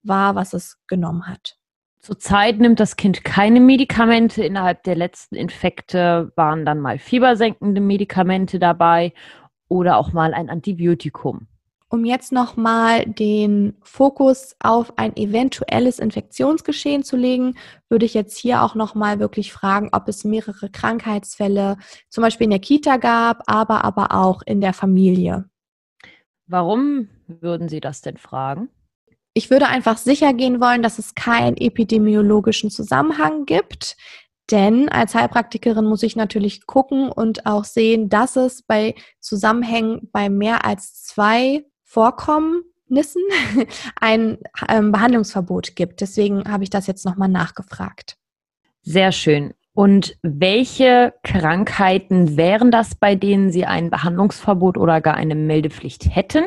war, 0.02 0.34
was 0.34 0.52
es 0.52 0.78
genommen 0.88 1.26
hat. 1.26 1.58
Zurzeit 2.00 2.58
nimmt 2.58 2.80
das 2.80 2.96
Kind 2.96 3.24
keine 3.24 3.60
Medikamente. 3.60 4.44
Innerhalb 4.44 4.84
der 4.84 4.94
letzten 4.94 5.34
Infekte 5.34 6.32
waren 6.36 6.64
dann 6.64 6.80
mal 6.80 6.98
fiebersenkende 6.98 7.80
Medikamente 7.80 8.58
dabei 8.58 9.12
oder 9.68 9.98
auch 9.98 10.12
mal 10.12 10.34
ein 10.34 10.50
Antibiotikum. 10.50 11.46
Um 11.88 12.04
jetzt 12.04 12.32
nochmal 12.32 13.06
den 13.06 13.76
Fokus 13.82 14.56
auf 14.58 14.98
ein 14.98 15.16
eventuelles 15.16 16.00
Infektionsgeschehen 16.00 17.04
zu 17.04 17.16
legen, 17.16 17.54
würde 17.88 18.04
ich 18.04 18.14
jetzt 18.14 18.36
hier 18.36 18.62
auch 18.62 18.74
nochmal 18.74 19.20
wirklich 19.20 19.52
fragen, 19.52 19.90
ob 19.92 20.08
es 20.08 20.24
mehrere 20.24 20.68
Krankheitsfälle 20.68 21.76
zum 22.08 22.22
Beispiel 22.22 22.46
in 22.46 22.50
der 22.50 22.58
Kita 22.58 22.96
gab, 22.96 23.44
aber 23.46 23.84
aber 23.84 24.12
auch 24.12 24.42
in 24.42 24.60
der 24.60 24.72
Familie. 24.72 25.48
Warum 26.48 27.08
würden 27.28 27.68
Sie 27.68 27.80
das 27.80 28.02
denn 28.02 28.16
fragen? 28.16 28.68
Ich 29.32 29.50
würde 29.50 29.68
einfach 29.68 29.98
sicher 29.98 30.32
gehen 30.32 30.60
wollen, 30.60 30.82
dass 30.82 30.98
es 30.98 31.14
keinen 31.14 31.56
epidemiologischen 31.56 32.70
Zusammenhang 32.70 33.44
gibt. 33.44 33.96
Denn 34.50 34.88
als 34.88 35.14
Heilpraktikerin 35.14 35.84
muss 35.84 36.02
ich 36.02 36.14
natürlich 36.14 36.66
gucken 36.66 37.10
und 37.10 37.46
auch 37.46 37.64
sehen, 37.64 38.08
dass 38.08 38.36
es 38.36 38.62
bei 38.62 38.94
Zusammenhängen 39.20 40.08
bei 40.12 40.28
mehr 40.28 40.64
als 40.64 41.02
zwei 41.02 41.64
Vorkommnissen 41.82 43.22
ein 44.00 44.38
ähm, 44.68 44.92
Behandlungsverbot 44.92 45.74
gibt. 45.74 46.00
Deswegen 46.00 46.50
habe 46.50 46.62
ich 46.64 46.70
das 46.70 46.86
jetzt 46.86 47.04
nochmal 47.04 47.28
nachgefragt. 47.28 48.16
Sehr 48.82 49.10
schön. 49.10 49.52
Und 49.76 50.16
welche 50.22 51.12
Krankheiten 51.22 52.38
wären 52.38 52.70
das, 52.70 52.94
bei 52.94 53.14
denen 53.14 53.52
Sie 53.52 53.66
ein 53.66 53.90
Behandlungsverbot 53.90 54.78
oder 54.78 55.02
gar 55.02 55.14
eine 55.14 55.34
Meldepflicht 55.34 56.14
hätten? 56.16 56.44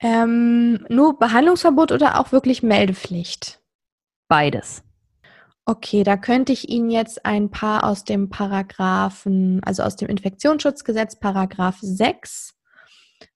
Ähm, 0.00 0.84
nur 0.90 1.18
Behandlungsverbot 1.18 1.90
oder 1.90 2.20
auch 2.20 2.32
wirklich 2.32 2.62
Meldepflicht? 2.62 3.60
Beides. 4.28 4.83
Okay, 5.66 6.02
da 6.02 6.16
könnte 6.18 6.52
ich 6.52 6.68
Ihnen 6.68 6.90
jetzt 6.90 7.24
ein 7.24 7.50
paar 7.50 7.84
aus 7.84 8.04
dem 8.04 8.28
Paragraphen, 8.28 9.62
also 9.64 9.82
aus 9.82 9.96
dem 9.96 10.08
Infektionsschutzgesetz, 10.08 11.18
Paragraph 11.18 11.78
6 11.80 12.54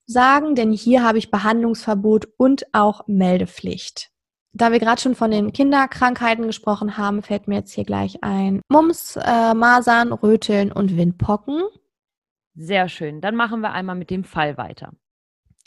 sagen, 0.04 0.54
denn 0.54 0.72
hier 0.72 1.02
habe 1.04 1.18
ich 1.18 1.30
Behandlungsverbot 1.30 2.28
und 2.36 2.66
auch 2.72 3.06
Meldepflicht. 3.06 4.10
Da 4.52 4.72
wir 4.72 4.78
gerade 4.78 5.00
schon 5.00 5.14
von 5.14 5.30
den 5.30 5.52
Kinderkrankheiten 5.52 6.46
gesprochen 6.46 6.96
haben, 6.96 7.22
fällt 7.22 7.46
mir 7.46 7.56
jetzt 7.56 7.72
hier 7.72 7.84
gleich 7.84 8.22
ein 8.22 8.60
Mumps, 8.68 9.16
äh, 9.16 9.54
Masern, 9.54 10.12
Röteln 10.12 10.72
und 10.72 10.96
Windpocken. 10.96 11.62
Sehr 12.54 12.88
schön. 12.88 13.20
Dann 13.20 13.36
machen 13.36 13.60
wir 13.60 13.72
einmal 13.72 13.94
mit 13.94 14.10
dem 14.10 14.24
Fall 14.24 14.56
weiter. 14.56 14.92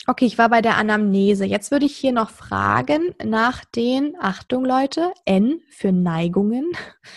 Okay, 0.06 0.26
ich 0.26 0.36
war 0.36 0.48
bei 0.48 0.62
der 0.62 0.76
Anamnese. 0.78 1.44
Jetzt 1.44 1.70
würde 1.70 1.86
ich 1.86 1.96
hier 1.96 2.12
noch 2.12 2.30
fragen 2.30 3.14
nach 3.24 3.64
den, 3.64 4.14
Achtung 4.18 4.64
Leute, 4.64 5.12
N 5.24 5.60
für 5.70 5.92
Neigungen, 5.92 6.72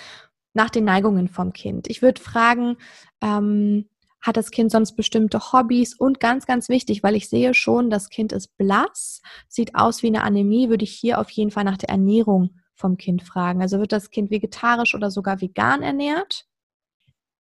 nach 0.54 0.70
den 0.70 0.86
Neigungen 0.86 1.28
vom 1.28 1.52
Kind. 1.52 1.90
Ich 1.90 2.04
würde 2.04 2.22
fragen, 2.22 2.78
ähm, 3.22 3.90
hat 4.22 4.38
das 4.38 4.52
Kind 4.52 4.72
sonst 4.72 4.96
bestimmte 4.96 5.52
Hobbys? 5.52 5.96
Und 5.96 6.20
ganz, 6.20 6.46
ganz 6.46 6.70
wichtig, 6.70 7.04
weil 7.04 7.16
ich 7.16 7.30
sehe 7.30 7.54
schon, 7.54 7.90
das 7.90 8.10
Kind 8.10 8.34
ist 8.34 8.58
blass, 8.58 9.22
sieht 9.48 9.76
aus 9.76 10.04
wie 10.04 10.08
eine 10.08 10.24
Anämie, 10.24 10.70
würde 10.70 10.84
ich 10.84 10.96
hier 10.96 11.20
auf 11.20 11.30
jeden 11.30 11.52
Fall 11.52 11.64
nach 11.64 11.78
der 11.78 11.90
Ernährung 11.90 12.60
vom 12.74 12.98
Kind 12.98 13.24
fragen. 13.24 13.62
Also 13.62 13.80
wird 13.80 13.92
das 13.92 14.10
Kind 14.10 14.32
vegetarisch 14.32 14.96
oder 14.96 15.12
sogar 15.12 15.42
vegan 15.42 15.82
ernährt? 15.82 16.46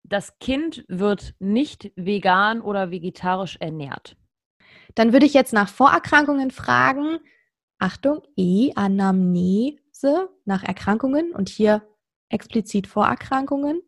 Das 0.03 0.37
Kind 0.39 0.85
wird 0.87 1.33
nicht 1.39 1.91
vegan 1.95 2.61
oder 2.61 2.91
vegetarisch 2.91 3.57
ernährt. 3.59 4.15
Dann 4.95 5.13
würde 5.13 5.25
ich 5.25 5.33
jetzt 5.33 5.53
nach 5.53 5.69
Vorerkrankungen 5.69 6.51
fragen. 6.51 7.19
Achtung, 7.77 8.21
E, 8.37 8.71
Anamnese 8.75 10.29
nach 10.45 10.63
Erkrankungen 10.63 11.33
und 11.33 11.49
hier 11.49 11.83
explizit 12.29 12.87
Vorerkrankungen. 12.87 13.81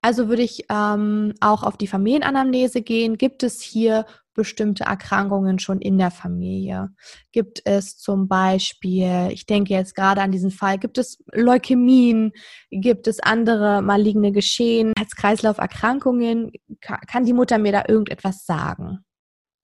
Also 0.00 0.28
würde 0.28 0.42
ich 0.42 0.66
ähm, 0.70 1.34
auch 1.40 1.64
auf 1.64 1.76
die 1.76 1.88
Familienanamnese 1.88 2.82
gehen. 2.82 3.18
Gibt 3.18 3.42
es 3.42 3.60
hier 3.60 4.06
bestimmte 4.32 4.84
Erkrankungen 4.84 5.58
schon 5.58 5.80
in 5.80 5.98
der 5.98 6.12
Familie? 6.12 6.90
Gibt 7.32 7.62
es 7.64 7.98
zum 7.98 8.28
Beispiel, 8.28 9.30
ich 9.32 9.46
denke 9.46 9.74
jetzt 9.74 9.96
gerade 9.96 10.22
an 10.22 10.30
diesen 10.30 10.52
Fall, 10.52 10.78
gibt 10.78 10.98
es 10.98 11.18
Leukämien? 11.32 12.32
Gibt 12.70 13.08
es 13.08 13.18
andere 13.18 13.82
maligne 13.82 14.30
Geschehen, 14.30 14.92
Herz-Kreislauf-Erkrankungen? 14.96 16.52
Kann 16.80 17.24
die 17.24 17.32
Mutter 17.32 17.58
mir 17.58 17.72
da 17.72 17.84
irgendetwas 17.88 18.46
sagen? 18.46 19.04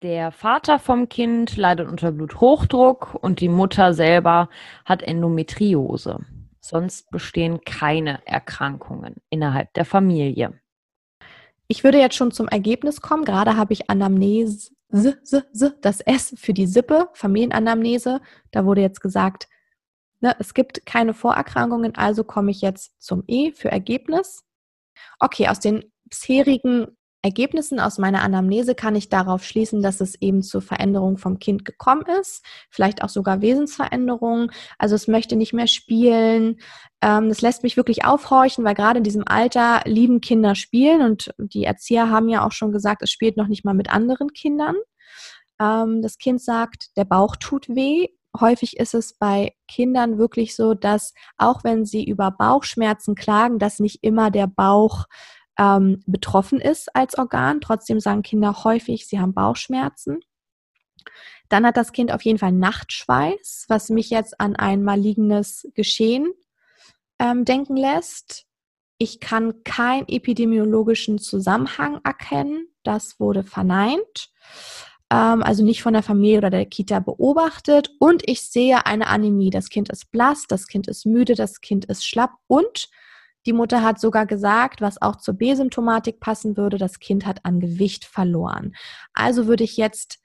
Der 0.06 0.30
Vater 0.30 0.78
vom 0.78 1.08
Kind 1.08 1.56
leidet 1.56 1.88
unter 1.88 2.12
Bluthochdruck 2.12 3.18
und 3.20 3.40
die 3.40 3.48
Mutter 3.48 3.92
selber 3.92 4.48
hat 4.84 5.02
Endometriose. 5.02 6.20
Sonst 6.60 7.10
bestehen 7.10 7.62
keine 7.62 8.24
Erkrankungen 8.24 9.16
innerhalb 9.30 9.74
der 9.74 9.84
Familie. 9.84 10.60
Ich 11.66 11.82
würde 11.82 11.98
jetzt 11.98 12.14
schon 12.14 12.30
zum 12.30 12.46
Ergebnis 12.46 13.00
kommen. 13.00 13.24
Gerade 13.24 13.56
habe 13.56 13.72
ich 13.72 13.90
Anamnese, 13.90 14.70
das 14.90 16.00
S 16.02 16.34
für 16.38 16.52
die 16.52 16.68
Sippe, 16.68 17.08
Familienanamnese. 17.14 18.20
Da 18.52 18.64
wurde 18.64 18.82
jetzt 18.82 19.00
gesagt, 19.00 19.48
ne, 20.20 20.36
es 20.38 20.54
gibt 20.54 20.86
keine 20.86 21.14
Vorerkrankungen, 21.14 21.96
also 21.96 22.22
komme 22.22 22.52
ich 22.52 22.60
jetzt 22.60 22.92
zum 23.02 23.24
E 23.26 23.50
für 23.50 23.72
Ergebnis. 23.72 24.44
Okay, 25.18 25.48
aus 25.48 25.58
den 25.58 25.90
bisherigen 26.04 26.96
Ergebnissen 27.26 27.80
aus 27.80 27.98
meiner 27.98 28.22
Anamnese 28.22 28.76
kann 28.76 28.94
ich 28.94 29.08
darauf 29.08 29.42
schließen, 29.42 29.82
dass 29.82 30.00
es 30.00 30.14
eben 30.22 30.42
zur 30.42 30.62
Veränderung 30.62 31.18
vom 31.18 31.40
Kind 31.40 31.64
gekommen 31.64 32.04
ist, 32.20 32.44
vielleicht 32.70 33.02
auch 33.02 33.08
sogar 33.08 33.40
Wesensveränderungen. 33.42 34.52
Also 34.78 34.94
es 34.94 35.08
möchte 35.08 35.34
nicht 35.34 35.52
mehr 35.52 35.66
spielen. 35.66 36.58
Ähm, 37.02 37.28
das 37.28 37.42
lässt 37.42 37.64
mich 37.64 37.76
wirklich 37.76 38.04
aufhorchen, 38.04 38.64
weil 38.64 38.74
gerade 38.74 38.98
in 38.98 39.04
diesem 39.04 39.24
Alter 39.26 39.82
lieben 39.86 40.20
Kinder 40.20 40.54
spielen 40.54 41.02
und 41.02 41.34
die 41.38 41.64
Erzieher 41.64 42.10
haben 42.10 42.28
ja 42.28 42.46
auch 42.46 42.52
schon 42.52 42.70
gesagt, 42.70 43.02
es 43.02 43.10
spielt 43.10 43.36
noch 43.36 43.48
nicht 43.48 43.64
mal 43.64 43.74
mit 43.74 43.90
anderen 43.90 44.28
Kindern. 44.32 44.76
Ähm, 45.60 46.02
das 46.02 46.18
Kind 46.18 46.40
sagt, 46.40 46.96
der 46.96 47.04
Bauch 47.04 47.34
tut 47.34 47.68
weh. 47.68 48.06
Häufig 48.40 48.76
ist 48.76 48.94
es 48.94 49.14
bei 49.18 49.52
Kindern 49.66 50.16
wirklich 50.18 50.54
so, 50.54 50.74
dass 50.74 51.12
auch 51.38 51.64
wenn 51.64 51.84
sie 51.84 52.04
über 52.04 52.30
Bauchschmerzen 52.30 53.16
klagen, 53.16 53.58
dass 53.58 53.80
nicht 53.80 54.04
immer 54.04 54.30
der 54.30 54.46
Bauch 54.46 55.06
ähm, 55.58 56.02
betroffen 56.06 56.60
ist 56.60 56.94
als 56.94 57.18
Organ. 57.18 57.60
Trotzdem 57.60 58.00
sagen 58.00 58.22
Kinder 58.22 58.64
häufig, 58.64 59.06
sie 59.06 59.20
haben 59.20 59.34
Bauchschmerzen. 59.34 60.20
Dann 61.48 61.66
hat 61.66 61.76
das 61.76 61.92
Kind 61.92 62.12
auf 62.12 62.22
jeden 62.22 62.38
Fall 62.38 62.52
Nachtschweiß, 62.52 63.66
was 63.68 63.88
mich 63.90 64.10
jetzt 64.10 64.40
an 64.40 64.56
ein 64.56 64.82
malignes 64.82 65.68
Geschehen 65.74 66.32
ähm, 67.18 67.44
denken 67.44 67.76
lässt. 67.76 68.46
Ich 68.98 69.20
kann 69.20 69.62
keinen 69.62 70.08
epidemiologischen 70.08 71.18
Zusammenhang 71.18 72.00
erkennen. 72.02 72.68
Das 72.82 73.20
wurde 73.20 73.44
verneint. 73.44 74.30
Ähm, 75.10 75.42
also 75.42 75.64
nicht 75.64 75.82
von 75.82 75.92
der 75.92 76.02
Familie 76.02 76.38
oder 76.38 76.50
der 76.50 76.66
Kita 76.66 76.98
beobachtet. 76.98 77.90
Und 78.00 78.28
ich 78.28 78.42
sehe 78.42 78.86
eine 78.86 79.06
Anämie. 79.06 79.50
Das 79.50 79.68
Kind 79.68 79.90
ist 79.90 80.10
blass, 80.10 80.46
das 80.48 80.66
Kind 80.66 80.88
ist 80.88 81.06
müde, 81.06 81.34
das 81.34 81.60
Kind 81.60 81.84
ist 81.84 82.06
schlapp 82.06 82.32
und 82.48 82.88
die 83.46 83.52
Mutter 83.52 83.82
hat 83.82 84.00
sogar 84.00 84.26
gesagt, 84.26 84.80
was 84.80 85.00
auch 85.00 85.16
zur 85.16 85.34
B-Symptomatik 85.34 86.20
passen 86.20 86.56
würde, 86.56 86.78
das 86.78 86.98
Kind 86.98 87.24
hat 87.24 87.44
an 87.44 87.60
Gewicht 87.60 88.04
verloren. 88.04 88.74
Also 89.14 89.46
würde 89.46 89.64
ich 89.64 89.76
jetzt 89.76 90.18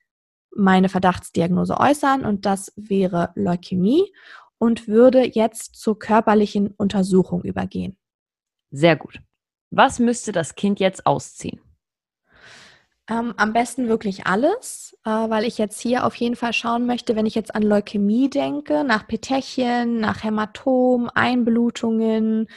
meine 0.54 0.90
Verdachtsdiagnose 0.90 1.80
äußern 1.80 2.26
und 2.26 2.46
das 2.46 2.74
wäre 2.76 3.32
Leukämie 3.36 4.12
und 4.58 4.88
würde 4.88 5.24
jetzt 5.24 5.76
zur 5.76 5.98
körperlichen 5.98 6.74
Untersuchung 6.78 7.44
übergehen. 7.44 7.98
Sehr 8.72 8.96
gut. 8.96 9.20
Was 9.70 10.00
müsste 10.00 10.32
das 10.32 10.56
Kind 10.56 10.80
jetzt 10.80 11.06
ausziehen? 11.06 11.62
Ähm, 13.10 13.34
am 13.38 13.52
besten 13.52 13.88
wirklich 13.88 14.28
alles, 14.28 14.98
äh, 15.06 15.10
weil 15.10 15.46
ich 15.46 15.58
jetzt 15.58 15.82
hier 15.82 16.06
auf 16.06 16.16
jeden 16.16 16.36
Fall 16.36 16.54
schauen 16.54 16.86
möchte, 16.86 17.16
wenn 17.16 17.26
ich 17.26 17.36
jetzt 17.36 17.56
an 17.56 17.64
Leukämie 17.64 18.30
denke, 18.30 18.84
nach 18.84 19.08
Petechien, 19.08 20.00
nach 20.00 20.24
Hämatom, 20.24 21.10
Einblutungen, 21.14 22.48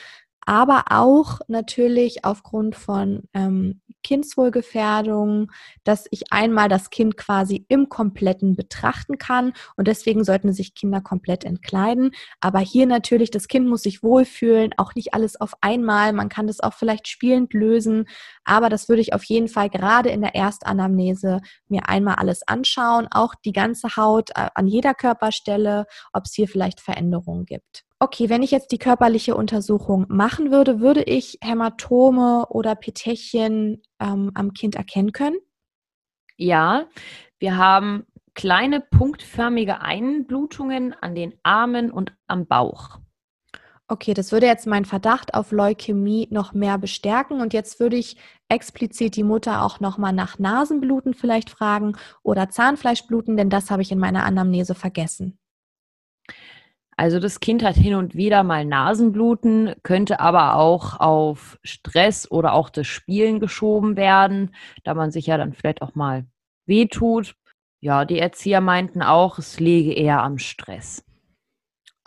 aber 0.47 0.85
auch 0.91 1.41
natürlich 1.49 2.25
aufgrund 2.25 2.77
von 2.77 3.23
ähm, 3.35 3.81
Kindswohlgefährdung, 4.05 5.51
dass 5.83 6.07
ich 6.11 6.31
einmal 6.31 6.69
das 6.69 6.91
Kind 6.91 7.17
quasi 7.17 7.65
im 7.69 7.89
Kompletten 7.89 8.55
betrachten 8.55 9.19
kann. 9.19 9.53
Und 9.77 9.89
deswegen 9.89 10.23
sollten 10.23 10.53
sich 10.53 10.75
Kinder 10.75 11.01
komplett 11.01 11.45
entkleiden. 11.45 12.13
Aber 12.41 12.61
hier 12.61 12.87
natürlich, 12.87 13.31
das 13.31 13.49
Kind 13.49 13.67
muss 13.67 13.83
sich 13.83 14.03
wohlfühlen, 14.03 14.73
auch 14.77 14.95
nicht 14.95 15.15
alles 15.15 15.41
auf 15.41 15.55
einmal. 15.61 16.13
Man 16.13 16.29
kann 16.29 16.47
das 16.47 16.61
auch 16.61 16.75
vielleicht 16.75 17.09
spielend 17.09 17.53
lösen. 17.55 18.07
Aber 18.45 18.69
das 18.69 18.89
würde 18.89 19.03
ich 19.03 19.15
auf 19.15 19.25
jeden 19.25 19.49
Fall 19.49 19.71
gerade 19.71 20.11
in 20.11 20.21
der 20.21 20.35
Erstanamnese 20.35 21.41
mir 21.69 21.89
einmal 21.89 22.17
alles 22.17 22.47
anschauen. 22.47 23.09
Auch 23.11 23.35
die 23.35 23.53
ganze 23.53 23.97
Haut 23.97 24.31
äh, 24.31 24.49
an 24.55 24.67
jeder 24.67 24.95
Körperstelle, 24.95 25.87
ob 26.13 26.27
es 26.27 26.35
hier 26.35 26.47
vielleicht 26.47 26.81
Veränderungen 26.81 27.47
gibt. 27.47 27.85
Okay, 28.05 28.29
wenn 28.29 28.43
ich 28.43 28.51
jetzt 28.51 28.71
die 28.71 28.77
körperliche 28.77 29.35
Untersuchung 29.35 30.05
machen 30.11 30.51
würde, 30.51 30.81
würde 30.81 31.03
ich 31.05 31.39
Hämatome 31.43 32.45
oder 32.51 32.75
Petechien 32.75 33.81
ähm, 33.99 34.31
am 34.35 34.53
Kind 34.53 34.75
erkennen 34.75 35.13
können? 35.13 35.39
Ja, 36.37 36.85
wir 37.39 37.57
haben 37.57 38.05
kleine 38.35 38.83
punktförmige 38.83 39.81
Einblutungen 39.81 40.93
an 40.93 41.15
den 41.15 41.33
Armen 41.45 41.91
und 41.91 42.13
am 42.27 42.47
Bauch. 42.47 42.99
Okay, 43.89 44.13
das 44.13 44.33
würde 44.33 44.49
jetzt 44.49 44.67
meinen 44.67 44.85
Verdacht 44.85 45.33
auf 45.33 45.51
Leukämie 45.51 46.29
noch 46.31 46.53
mehr 46.53 46.77
bestärken. 46.77 47.41
Und 47.41 47.55
jetzt 47.55 47.81
würde 47.81 47.97
ich 47.97 48.19
explizit 48.51 49.17
die 49.17 49.25
Mutter 49.25 49.63
auch 49.63 49.81
nochmal 49.81 50.13
nach 50.13 50.39
Nasenbluten 50.39 51.15
vielleicht 51.15 51.49
fragen 51.49 51.97
oder 52.23 52.51
Zahnfleischbluten, 52.51 53.39
denn 53.39 53.49
das 53.49 53.71
habe 53.71 53.81
ich 53.81 53.91
in 53.91 53.99
meiner 53.99 54.25
Anamnese 54.25 54.75
vergessen. 54.75 55.39
Also 56.97 57.19
das 57.19 57.41
Kind 57.41 57.63
hat 57.63 57.77
hin 57.77 57.95
und 57.95 58.15
wieder 58.15 58.43
mal 58.43 58.65
Nasenbluten, 58.65 59.75
könnte 59.83 60.21
aber 60.21 60.57
auch 60.57 61.01
auf 61.01 61.59
Stress 61.63 62.31
oder 62.31 62.53
auch 62.53 62.71
das 62.71 62.87
Spielen 62.87 63.41
geschoben 63.41 63.97
werden, 63.97 64.55
da 64.85 64.95
man 64.95 65.11
sich 65.11 65.27
ja 65.27 65.37
dann 65.37 65.53
vielleicht 65.53 65.83
auch 65.83 65.95
mal 65.95 66.27
wehtut. 66.67 67.35
Ja, 67.81 68.05
die 68.05 68.19
Erzieher 68.19 68.61
meinten 68.61 69.03
auch, 69.03 69.39
es 69.39 69.61
liege 69.61 69.93
eher 69.93 70.23
am 70.23 70.39
Stress. 70.39 71.05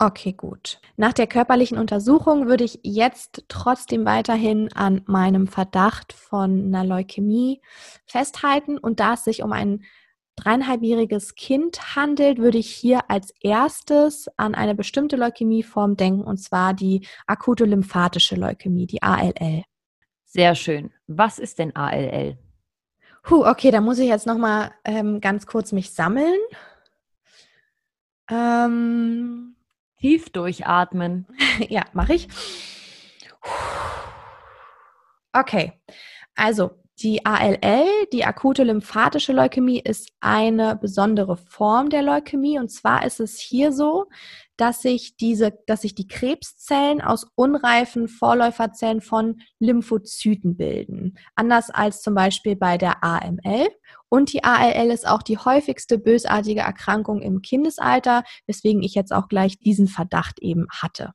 Okay, 0.00 0.32
gut. 0.32 0.80
Nach 0.96 1.12
der 1.12 1.26
körperlichen 1.26 1.76
Untersuchung 1.76 2.46
würde 2.46 2.62
ich 2.62 2.78
jetzt 2.84 3.44
trotzdem 3.48 4.04
weiterhin 4.04 4.72
an 4.72 5.02
meinem 5.06 5.48
Verdacht 5.48 6.12
von 6.12 6.66
einer 6.66 6.84
Leukämie 6.84 7.60
festhalten. 8.06 8.78
Und 8.78 9.00
da 9.00 9.14
es 9.14 9.24
sich 9.24 9.42
um 9.42 9.50
ein 9.50 9.82
dreieinhalbjähriges 10.38 11.34
Kind 11.34 11.96
handelt, 11.96 12.38
würde 12.38 12.58
ich 12.58 12.70
hier 12.70 13.10
als 13.10 13.32
erstes 13.40 14.28
an 14.36 14.54
eine 14.54 14.74
bestimmte 14.74 15.16
Leukämieform 15.16 15.96
denken, 15.96 16.22
und 16.22 16.38
zwar 16.38 16.74
die 16.74 17.06
akute 17.26 17.64
lymphatische 17.64 18.36
Leukämie, 18.36 18.86
die 18.86 19.02
ALL. 19.02 19.64
Sehr 20.24 20.54
schön. 20.54 20.92
Was 21.06 21.38
ist 21.38 21.58
denn 21.58 21.74
ALL? 21.74 22.38
Puh, 23.22 23.46
okay, 23.46 23.70
da 23.70 23.80
muss 23.80 23.98
ich 23.98 24.08
jetzt 24.08 24.26
noch 24.26 24.38
mal 24.38 24.72
ähm, 24.84 25.20
ganz 25.20 25.46
kurz 25.46 25.72
mich 25.72 25.92
sammeln. 25.92 26.38
Ähm, 28.30 29.56
Tief 30.00 30.30
durchatmen. 30.30 31.26
ja, 31.68 31.82
mache 31.92 32.14
ich. 32.14 32.28
Okay, 35.32 35.72
also 36.34 36.70
die 37.02 37.24
ALL, 37.24 37.86
die 38.12 38.24
akute 38.24 38.64
lymphatische 38.64 39.32
Leukämie, 39.32 39.80
ist 39.80 40.10
eine 40.20 40.76
besondere 40.76 41.36
Form 41.36 41.90
der 41.90 42.02
Leukämie. 42.02 42.58
Und 42.58 42.70
zwar 42.70 43.06
ist 43.06 43.20
es 43.20 43.38
hier 43.38 43.72
so, 43.72 44.06
dass 44.56 44.82
sich 44.82 45.16
diese, 45.16 45.56
dass 45.66 45.82
sich 45.82 45.94
die 45.94 46.08
Krebszellen 46.08 47.00
aus 47.00 47.26
unreifen 47.36 48.08
Vorläuferzellen 48.08 49.00
von 49.00 49.40
Lymphozyten 49.60 50.56
bilden. 50.56 51.16
Anders 51.36 51.70
als 51.70 52.02
zum 52.02 52.14
Beispiel 52.14 52.56
bei 52.56 52.76
der 52.76 53.04
AML. 53.04 53.68
Und 54.08 54.32
die 54.32 54.42
ALL 54.42 54.90
ist 54.90 55.06
auch 55.06 55.22
die 55.22 55.38
häufigste 55.38 55.98
bösartige 55.98 56.60
Erkrankung 56.60 57.22
im 57.22 57.42
Kindesalter, 57.42 58.24
weswegen 58.46 58.82
ich 58.82 58.94
jetzt 58.94 59.12
auch 59.12 59.28
gleich 59.28 59.58
diesen 59.60 59.86
Verdacht 59.86 60.40
eben 60.40 60.66
hatte. 60.70 61.12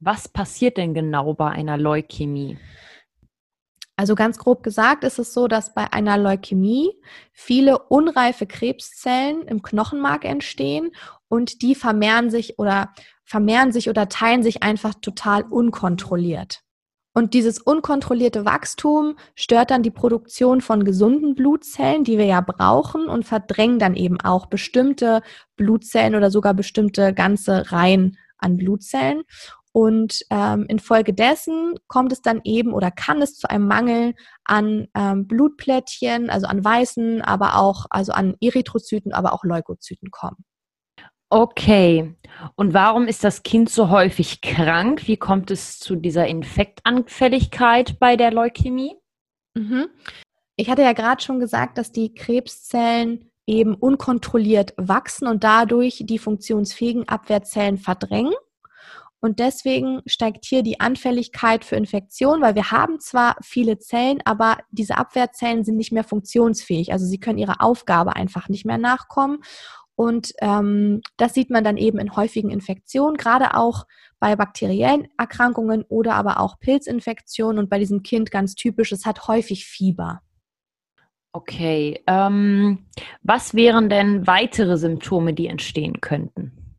Was 0.00 0.28
passiert 0.28 0.78
denn 0.78 0.94
genau 0.94 1.34
bei 1.34 1.50
einer 1.50 1.76
Leukämie? 1.76 2.58
Also 3.96 4.14
ganz 4.14 4.38
grob 4.38 4.62
gesagt 4.62 5.04
ist 5.04 5.18
es 5.18 5.34
so, 5.34 5.48
dass 5.48 5.74
bei 5.74 5.92
einer 5.92 6.16
Leukämie 6.16 6.90
viele 7.32 7.78
unreife 7.78 8.46
Krebszellen 8.46 9.42
im 9.42 9.62
Knochenmark 9.62 10.24
entstehen 10.24 10.92
und 11.28 11.62
die 11.62 11.74
vermehren 11.74 12.30
sich 12.30 12.58
oder 12.58 12.92
vermehren 13.24 13.72
sich 13.72 13.88
oder 13.88 14.08
teilen 14.08 14.42
sich 14.42 14.62
einfach 14.62 14.94
total 14.94 15.42
unkontrolliert. 15.42 16.62
Und 17.14 17.34
dieses 17.34 17.58
unkontrollierte 17.58 18.46
Wachstum 18.46 19.16
stört 19.34 19.70
dann 19.70 19.82
die 19.82 19.90
Produktion 19.90 20.62
von 20.62 20.82
gesunden 20.84 21.34
Blutzellen, 21.34 22.04
die 22.04 22.16
wir 22.16 22.24
ja 22.24 22.40
brauchen, 22.40 23.06
und 23.08 23.24
verdrängen 23.26 23.78
dann 23.78 23.94
eben 23.94 24.18
auch 24.20 24.46
bestimmte 24.46 25.20
Blutzellen 25.56 26.14
oder 26.14 26.30
sogar 26.30 26.54
bestimmte 26.54 27.12
ganze 27.12 27.70
Reihen 27.70 28.16
an 28.38 28.56
Blutzellen. 28.56 29.24
Und 29.72 30.20
ähm, 30.30 30.66
infolgedessen 30.68 31.74
kommt 31.88 32.12
es 32.12 32.20
dann 32.20 32.42
eben 32.44 32.74
oder 32.74 32.90
kann 32.90 33.22
es 33.22 33.38
zu 33.38 33.48
einem 33.48 33.66
Mangel 33.66 34.14
an 34.44 34.86
ähm, 34.94 35.26
Blutplättchen, 35.26 36.28
also 36.28 36.46
an 36.46 36.62
weißen, 36.62 37.22
aber 37.22 37.56
auch, 37.56 37.86
also 37.88 38.12
an 38.12 38.36
Erythrozyten, 38.40 39.12
aber 39.12 39.32
auch 39.32 39.44
Leukozyten 39.44 40.10
kommen. 40.10 40.44
Okay. 41.30 42.14
Und 42.56 42.74
warum 42.74 43.06
ist 43.08 43.24
das 43.24 43.42
Kind 43.42 43.70
so 43.70 43.88
häufig 43.88 44.42
krank? 44.42 45.08
Wie 45.08 45.16
kommt 45.16 45.50
es 45.50 45.78
zu 45.78 45.96
dieser 45.96 46.26
Infektanfälligkeit 46.26 47.98
bei 47.98 48.16
der 48.16 48.30
Leukämie? 48.30 48.96
Mhm. 49.54 49.86
Ich 50.56 50.68
hatte 50.68 50.82
ja 50.82 50.92
gerade 50.92 51.22
schon 51.22 51.40
gesagt, 51.40 51.78
dass 51.78 51.90
die 51.90 52.12
Krebszellen 52.12 53.30
eben 53.46 53.74
unkontrolliert 53.74 54.74
wachsen 54.76 55.26
und 55.26 55.42
dadurch 55.42 56.02
die 56.04 56.18
funktionsfähigen 56.18 57.08
Abwehrzellen 57.08 57.78
verdrängen. 57.78 58.34
Und 59.24 59.38
deswegen 59.38 60.02
steigt 60.04 60.44
hier 60.44 60.64
die 60.64 60.80
Anfälligkeit 60.80 61.64
für 61.64 61.76
Infektion, 61.76 62.42
weil 62.42 62.56
wir 62.56 62.72
haben 62.72 62.98
zwar 62.98 63.36
viele 63.40 63.78
Zellen, 63.78 64.20
aber 64.24 64.58
diese 64.72 64.98
Abwehrzellen 64.98 65.62
sind 65.62 65.76
nicht 65.76 65.92
mehr 65.92 66.02
funktionsfähig. 66.02 66.92
Also 66.92 67.06
sie 67.06 67.20
können 67.20 67.38
ihrer 67.38 67.62
Aufgabe 67.62 68.16
einfach 68.16 68.48
nicht 68.48 68.66
mehr 68.66 68.78
nachkommen. 68.78 69.38
Und 69.94 70.32
ähm, 70.40 71.02
das 71.18 71.34
sieht 71.34 71.50
man 71.50 71.62
dann 71.62 71.76
eben 71.76 72.00
in 72.00 72.16
häufigen 72.16 72.50
Infektionen, 72.50 73.16
gerade 73.16 73.54
auch 73.54 73.86
bei 74.18 74.34
bakteriellen 74.34 75.06
Erkrankungen 75.16 75.84
oder 75.88 76.14
aber 76.14 76.40
auch 76.40 76.58
Pilzinfektionen. 76.58 77.60
Und 77.60 77.70
bei 77.70 77.78
diesem 77.78 78.02
Kind 78.02 78.32
ganz 78.32 78.56
typisch, 78.56 78.90
es 78.90 79.06
hat 79.06 79.28
häufig 79.28 79.66
Fieber. 79.66 80.20
Okay. 81.32 82.02
Ähm, 82.08 82.86
was 83.22 83.54
wären 83.54 83.88
denn 83.88 84.26
weitere 84.26 84.76
Symptome, 84.78 85.32
die 85.32 85.46
entstehen 85.46 86.00
könnten? 86.00 86.76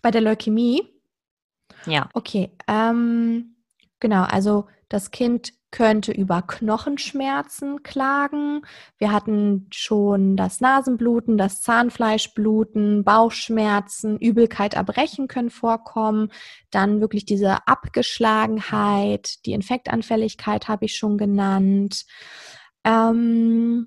Bei 0.00 0.10
der 0.10 0.22
Leukämie 0.22 0.95
ja. 1.86 2.08
Okay, 2.14 2.50
ähm, 2.68 3.56
genau, 4.00 4.22
also 4.24 4.66
das 4.88 5.10
Kind 5.10 5.52
könnte 5.72 6.12
über 6.12 6.42
Knochenschmerzen 6.42 7.82
klagen. 7.82 8.62
Wir 8.98 9.12
hatten 9.12 9.66
schon 9.72 10.36
das 10.36 10.60
Nasenbluten, 10.60 11.36
das 11.36 11.60
Zahnfleischbluten, 11.60 13.04
Bauchschmerzen, 13.04 14.16
Übelkeit, 14.18 14.74
Erbrechen 14.74 15.28
können 15.28 15.50
vorkommen. 15.50 16.30
Dann 16.70 17.00
wirklich 17.00 17.26
diese 17.26 17.66
Abgeschlagenheit, 17.66 19.44
die 19.44 19.52
Infektanfälligkeit 19.52 20.68
habe 20.68 20.86
ich 20.86 20.96
schon 20.96 21.18
genannt. 21.18 22.06
Ähm, 22.84 23.86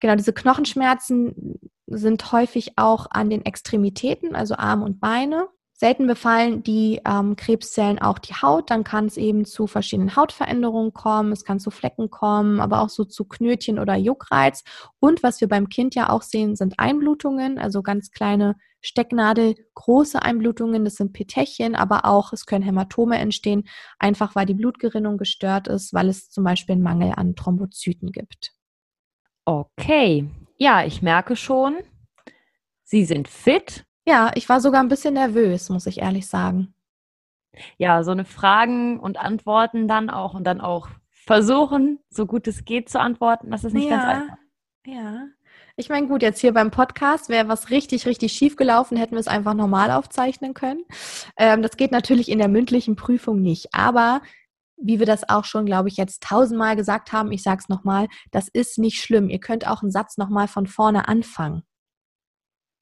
genau, 0.00 0.14
diese 0.14 0.32
Knochenschmerzen 0.32 1.58
sind 1.86 2.32
häufig 2.32 2.72
auch 2.76 3.08
an 3.10 3.28
den 3.28 3.44
Extremitäten, 3.44 4.34
also 4.34 4.54
Arm 4.56 4.82
und 4.82 5.00
Beine. 5.00 5.48
Selten 5.78 6.06
befallen 6.06 6.62
die 6.62 7.02
ähm, 7.04 7.36
Krebszellen 7.36 7.98
auch 7.98 8.18
die 8.18 8.32
Haut, 8.32 8.70
dann 8.70 8.82
kann 8.82 9.06
es 9.06 9.18
eben 9.18 9.44
zu 9.44 9.66
verschiedenen 9.66 10.16
Hautveränderungen 10.16 10.94
kommen, 10.94 11.32
es 11.32 11.44
kann 11.44 11.60
zu 11.60 11.70
Flecken 11.70 12.08
kommen, 12.08 12.60
aber 12.60 12.80
auch 12.80 12.88
so 12.88 13.04
zu 13.04 13.26
Knötchen 13.26 13.78
oder 13.78 13.94
Juckreiz. 13.94 14.64
Und 15.00 15.22
was 15.22 15.42
wir 15.42 15.48
beim 15.48 15.68
Kind 15.68 15.94
ja 15.94 16.08
auch 16.08 16.22
sehen, 16.22 16.56
sind 16.56 16.78
Einblutungen, 16.78 17.58
also 17.58 17.82
ganz 17.82 18.10
kleine 18.10 18.56
Stecknadel, 18.80 19.54
große 19.74 20.22
Einblutungen, 20.22 20.84
das 20.84 20.94
sind 20.94 21.12
Petechien, 21.12 21.74
aber 21.74 22.06
auch 22.06 22.32
es 22.32 22.46
können 22.46 22.64
Hämatome 22.64 23.18
entstehen, 23.18 23.68
einfach 23.98 24.34
weil 24.34 24.46
die 24.46 24.54
Blutgerinnung 24.54 25.18
gestört 25.18 25.68
ist, 25.68 25.92
weil 25.92 26.08
es 26.08 26.30
zum 26.30 26.44
Beispiel 26.44 26.74
einen 26.74 26.84
Mangel 26.84 27.12
an 27.16 27.36
Thrombozyten 27.36 28.12
gibt. 28.12 28.52
Okay, 29.44 30.26
ja, 30.56 30.86
ich 30.86 31.02
merke 31.02 31.36
schon, 31.36 31.76
Sie 32.82 33.04
sind 33.04 33.28
fit 33.28 33.84
ja, 34.06 34.30
ich 34.34 34.48
war 34.48 34.60
sogar 34.60 34.80
ein 34.80 34.88
bisschen 34.88 35.14
nervös, 35.14 35.68
muss 35.68 35.86
ich 35.86 35.98
ehrlich 35.98 36.28
sagen. 36.28 36.74
Ja, 37.78 38.02
so 38.02 38.10
eine 38.10 38.24
Fragen 38.24 39.00
und 39.00 39.18
Antworten 39.18 39.88
dann 39.88 40.10
auch 40.10 40.34
und 40.34 40.44
dann 40.44 40.60
auch 40.60 40.88
versuchen, 41.10 41.98
so 42.08 42.26
gut 42.26 42.46
es 42.46 42.64
geht 42.64 42.88
zu 42.88 43.00
antworten, 43.00 43.50
das 43.50 43.64
ist 43.64 43.72
nicht 43.72 43.88
ja, 43.88 43.96
ganz 43.96 44.04
einfach. 44.04 44.36
Ja. 44.86 45.26
Ich 45.78 45.88
meine, 45.88 46.06
gut, 46.06 46.22
jetzt 46.22 46.40
hier 46.40 46.52
beim 46.52 46.70
Podcast 46.70 47.28
wäre 47.28 47.48
was 47.48 47.70
richtig, 47.70 48.06
richtig 48.06 48.32
schief 48.32 48.56
gelaufen, 48.56 48.96
hätten 48.96 49.14
wir 49.14 49.20
es 49.20 49.28
einfach 49.28 49.54
normal 49.54 49.90
aufzeichnen 49.90 50.54
können. 50.54 50.84
Ähm, 51.36 51.62
das 51.62 51.76
geht 51.76 51.92
natürlich 51.92 52.30
in 52.30 52.38
der 52.38 52.48
mündlichen 52.48 52.96
Prüfung 52.96 53.42
nicht. 53.42 53.74
Aber 53.74 54.22
wie 54.76 54.98
wir 54.98 55.06
das 55.06 55.28
auch 55.28 55.44
schon, 55.44 55.66
glaube 55.66 55.88
ich, 55.88 55.96
jetzt 55.96 56.22
tausendmal 56.22 56.76
gesagt 56.76 57.12
haben, 57.12 57.32
ich 57.32 57.42
sage 57.42 57.60
es 57.62 57.68
nochmal, 57.68 58.08
das 58.30 58.48
ist 58.48 58.78
nicht 58.78 59.00
schlimm. 59.00 59.28
Ihr 59.28 59.40
könnt 59.40 59.66
auch 59.66 59.82
einen 59.82 59.90
Satz 59.90 60.16
nochmal 60.16 60.48
von 60.48 60.66
vorne 60.66 61.08
anfangen. 61.08 61.62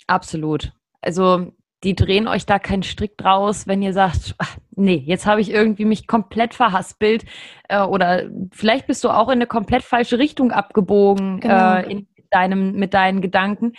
Absolut. 0.07 0.73
Also 1.05 1.53
die 1.85 1.95
drehen 1.95 2.27
euch 2.27 2.47
da 2.47 2.59
keinen 2.59 2.83
Strick 2.83 3.17
draus, 3.19 3.67
wenn 3.67 3.83
ihr 3.83 3.93
sagt, 3.93 4.35
ach, 4.39 4.57
nee, 4.75 5.03
jetzt 5.07 5.27
habe 5.27 5.41
ich 5.41 5.51
irgendwie 5.51 5.85
mich 5.85 6.07
komplett 6.07 6.55
verhaspelt 6.55 7.25
äh, 7.69 7.83
oder 7.83 8.31
vielleicht 8.53 8.87
bist 8.87 9.05
du 9.05 9.11
auch 9.11 9.29
in 9.29 9.35
eine 9.35 9.47
komplett 9.47 9.83
falsche 9.83 10.19
Richtung 10.19 10.51
abgebogen 10.51 11.41
genau. 11.41 11.75
äh, 11.77 11.91
in 11.91 12.09
deinem, 12.31 12.73
mit 12.73 12.95
deinen 12.95 13.21
Gedanken. 13.21 13.75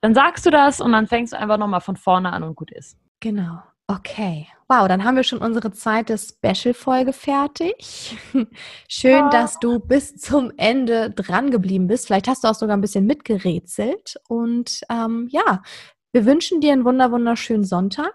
Dann 0.00 0.14
sagst 0.14 0.46
du 0.46 0.50
das 0.50 0.80
und 0.80 0.92
dann 0.92 1.06
fängst 1.06 1.34
du 1.34 1.38
einfach 1.38 1.58
nochmal 1.58 1.82
von 1.82 1.96
vorne 1.96 2.32
an 2.32 2.42
und 2.42 2.56
gut 2.56 2.72
ist. 2.72 2.98
Genau. 3.20 3.62
Okay. 3.86 4.46
Wow, 4.68 4.86
dann 4.86 5.02
haben 5.02 5.16
wir 5.16 5.24
schon 5.24 5.40
unsere 5.40 5.72
zweite 5.72 6.16
Special-Folge 6.16 7.12
fertig. 7.12 8.16
Schön, 8.88 9.24
oh. 9.24 9.30
dass 9.30 9.58
du 9.58 9.80
bis 9.80 10.14
zum 10.14 10.52
Ende 10.56 11.10
dran 11.10 11.50
geblieben 11.50 11.88
bist. 11.88 12.06
Vielleicht 12.06 12.28
hast 12.28 12.44
du 12.44 12.48
auch 12.48 12.54
sogar 12.54 12.76
ein 12.76 12.80
bisschen 12.80 13.04
mitgerätselt. 13.04 14.14
Und 14.28 14.82
ähm, 14.88 15.28
ja, 15.32 15.62
wir 16.12 16.26
wünschen 16.26 16.60
dir 16.60 16.72
einen 16.72 16.84
wunder 16.84 17.12
wunderschönen 17.12 17.64
Sonntag. 17.64 18.14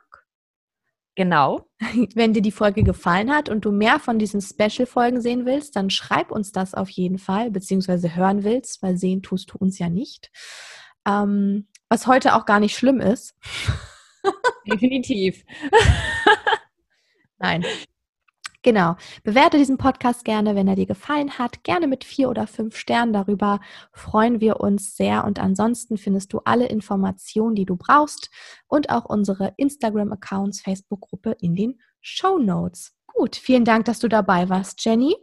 Genau. 1.16 1.68
Wenn 2.14 2.34
dir 2.34 2.42
die 2.42 2.52
Folge 2.52 2.84
gefallen 2.84 3.32
hat 3.32 3.50
und 3.50 3.66
du 3.66 3.72
mehr 3.72 4.00
von 4.00 4.20
diesen 4.20 4.42
Special-Folgen 4.42 5.22
sehen 5.22 5.46
willst, 5.46 5.76
dann 5.76 5.90
schreib 5.90 6.32
uns 6.32 6.52
das 6.52 6.74
auf 6.74 6.90
jeden 6.90 7.18
Fall, 7.18 7.52
beziehungsweise 7.52 8.16
hören 8.16 8.44
willst, 8.44 8.84
weil 8.84 8.98
sehen 8.98 9.22
tust 9.22 9.52
du 9.54 9.58
uns 9.58 9.80
ja 9.80 9.90
nicht. 9.90 10.30
Ähm, 11.08 11.68
was 11.90 12.08
heute 12.08 12.36
auch 12.36 12.46
gar 12.46 12.60
nicht 12.60 12.76
schlimm 12.76 13.00
ist. 13.00 13.36
Definitiv. 14.68 15.44
Nein. 17.38 17.66
Genau. 18.66 18.96
Bewerte 19.24 19.58
diesen 19.58 19.78
Podcast 19.78 20.26
gerne, 20.26 20.56
wenn 20.56 20.68
er 20.68 20.76
dir 20.76 20.88
gefallen 20.88 21.38
hat. 21.38 21.64
Gerne 21.64 21.86
mit 21.86 22.04
vier 22.04 22.32
oder 22.32 22.48
fünf 22.48 22.78
Sternen. 22.78 23.14
Darüber 23.14 23.60
freuen 23.94 24.42
wir 24.42 24.60
uns 24.60 24.98
sehr. 24.98 25.24
Und 25.24 25.38
ansonsten 25.40 26.00
findest 26.00 26.34
du 26.34 26.40
alle 26.46 26.66
Informationen, 26.66 27.54
die 27.54 27.66
du 27.66 27.76
brauchst 27.76 28.32
und 28.68 28.90
auch 28.90 29.06
unsere 29.06 29.54
Instagram-Accounts, 29.58 30.62
Facebook-Gruppe 30.62 31.38
in 31.40 31.56
den 31.56 31.80
Show 32.02 32.40
Notes. 32.40 32.96
Gut, 33.06 33.36
vielen 33.36 33.66
Dank, 33.66 33.86
dass 33.86 34.00
du 34.00 34.08
dabei 34.08 34.50
warst, 34.50 34.84
Jenny. 34.84 35.16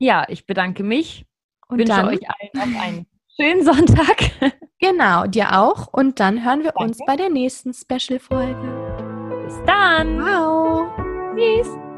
Ja, 0.00 0.26
ich 0.28 0.44
bedanke 0.44 0.82
mich 0.82 1.24
und 1.68 1.78
wünsche 1.78 1.92
dann, 1.92 2.08
euch 2.08 2.28
allen 2.28 2.72
noch 2.72 2.82
einen 2.82 3.06
schönen 3.40 3.64
Sonntag. 3.64 4.32
Genau, 4.84 5.28
dir 5.28 5.60
auch. 5.60 5.86
Und 5.92 6.18
dann 6.18 6.44
hören 6.44 6.64
wir 6.64 6.72
Danke. 6.72 6.82
uns 6.82 6.98
bei 7.06 7.14
der 7.14 7.30
nächsten 7.30 7.72
Special-Folge. 7.72 9.44
Bis 9.44 9.54
dann. 9.64 10.20
Ciao. 10.20 10.90
Tschüss. 11.36 11.91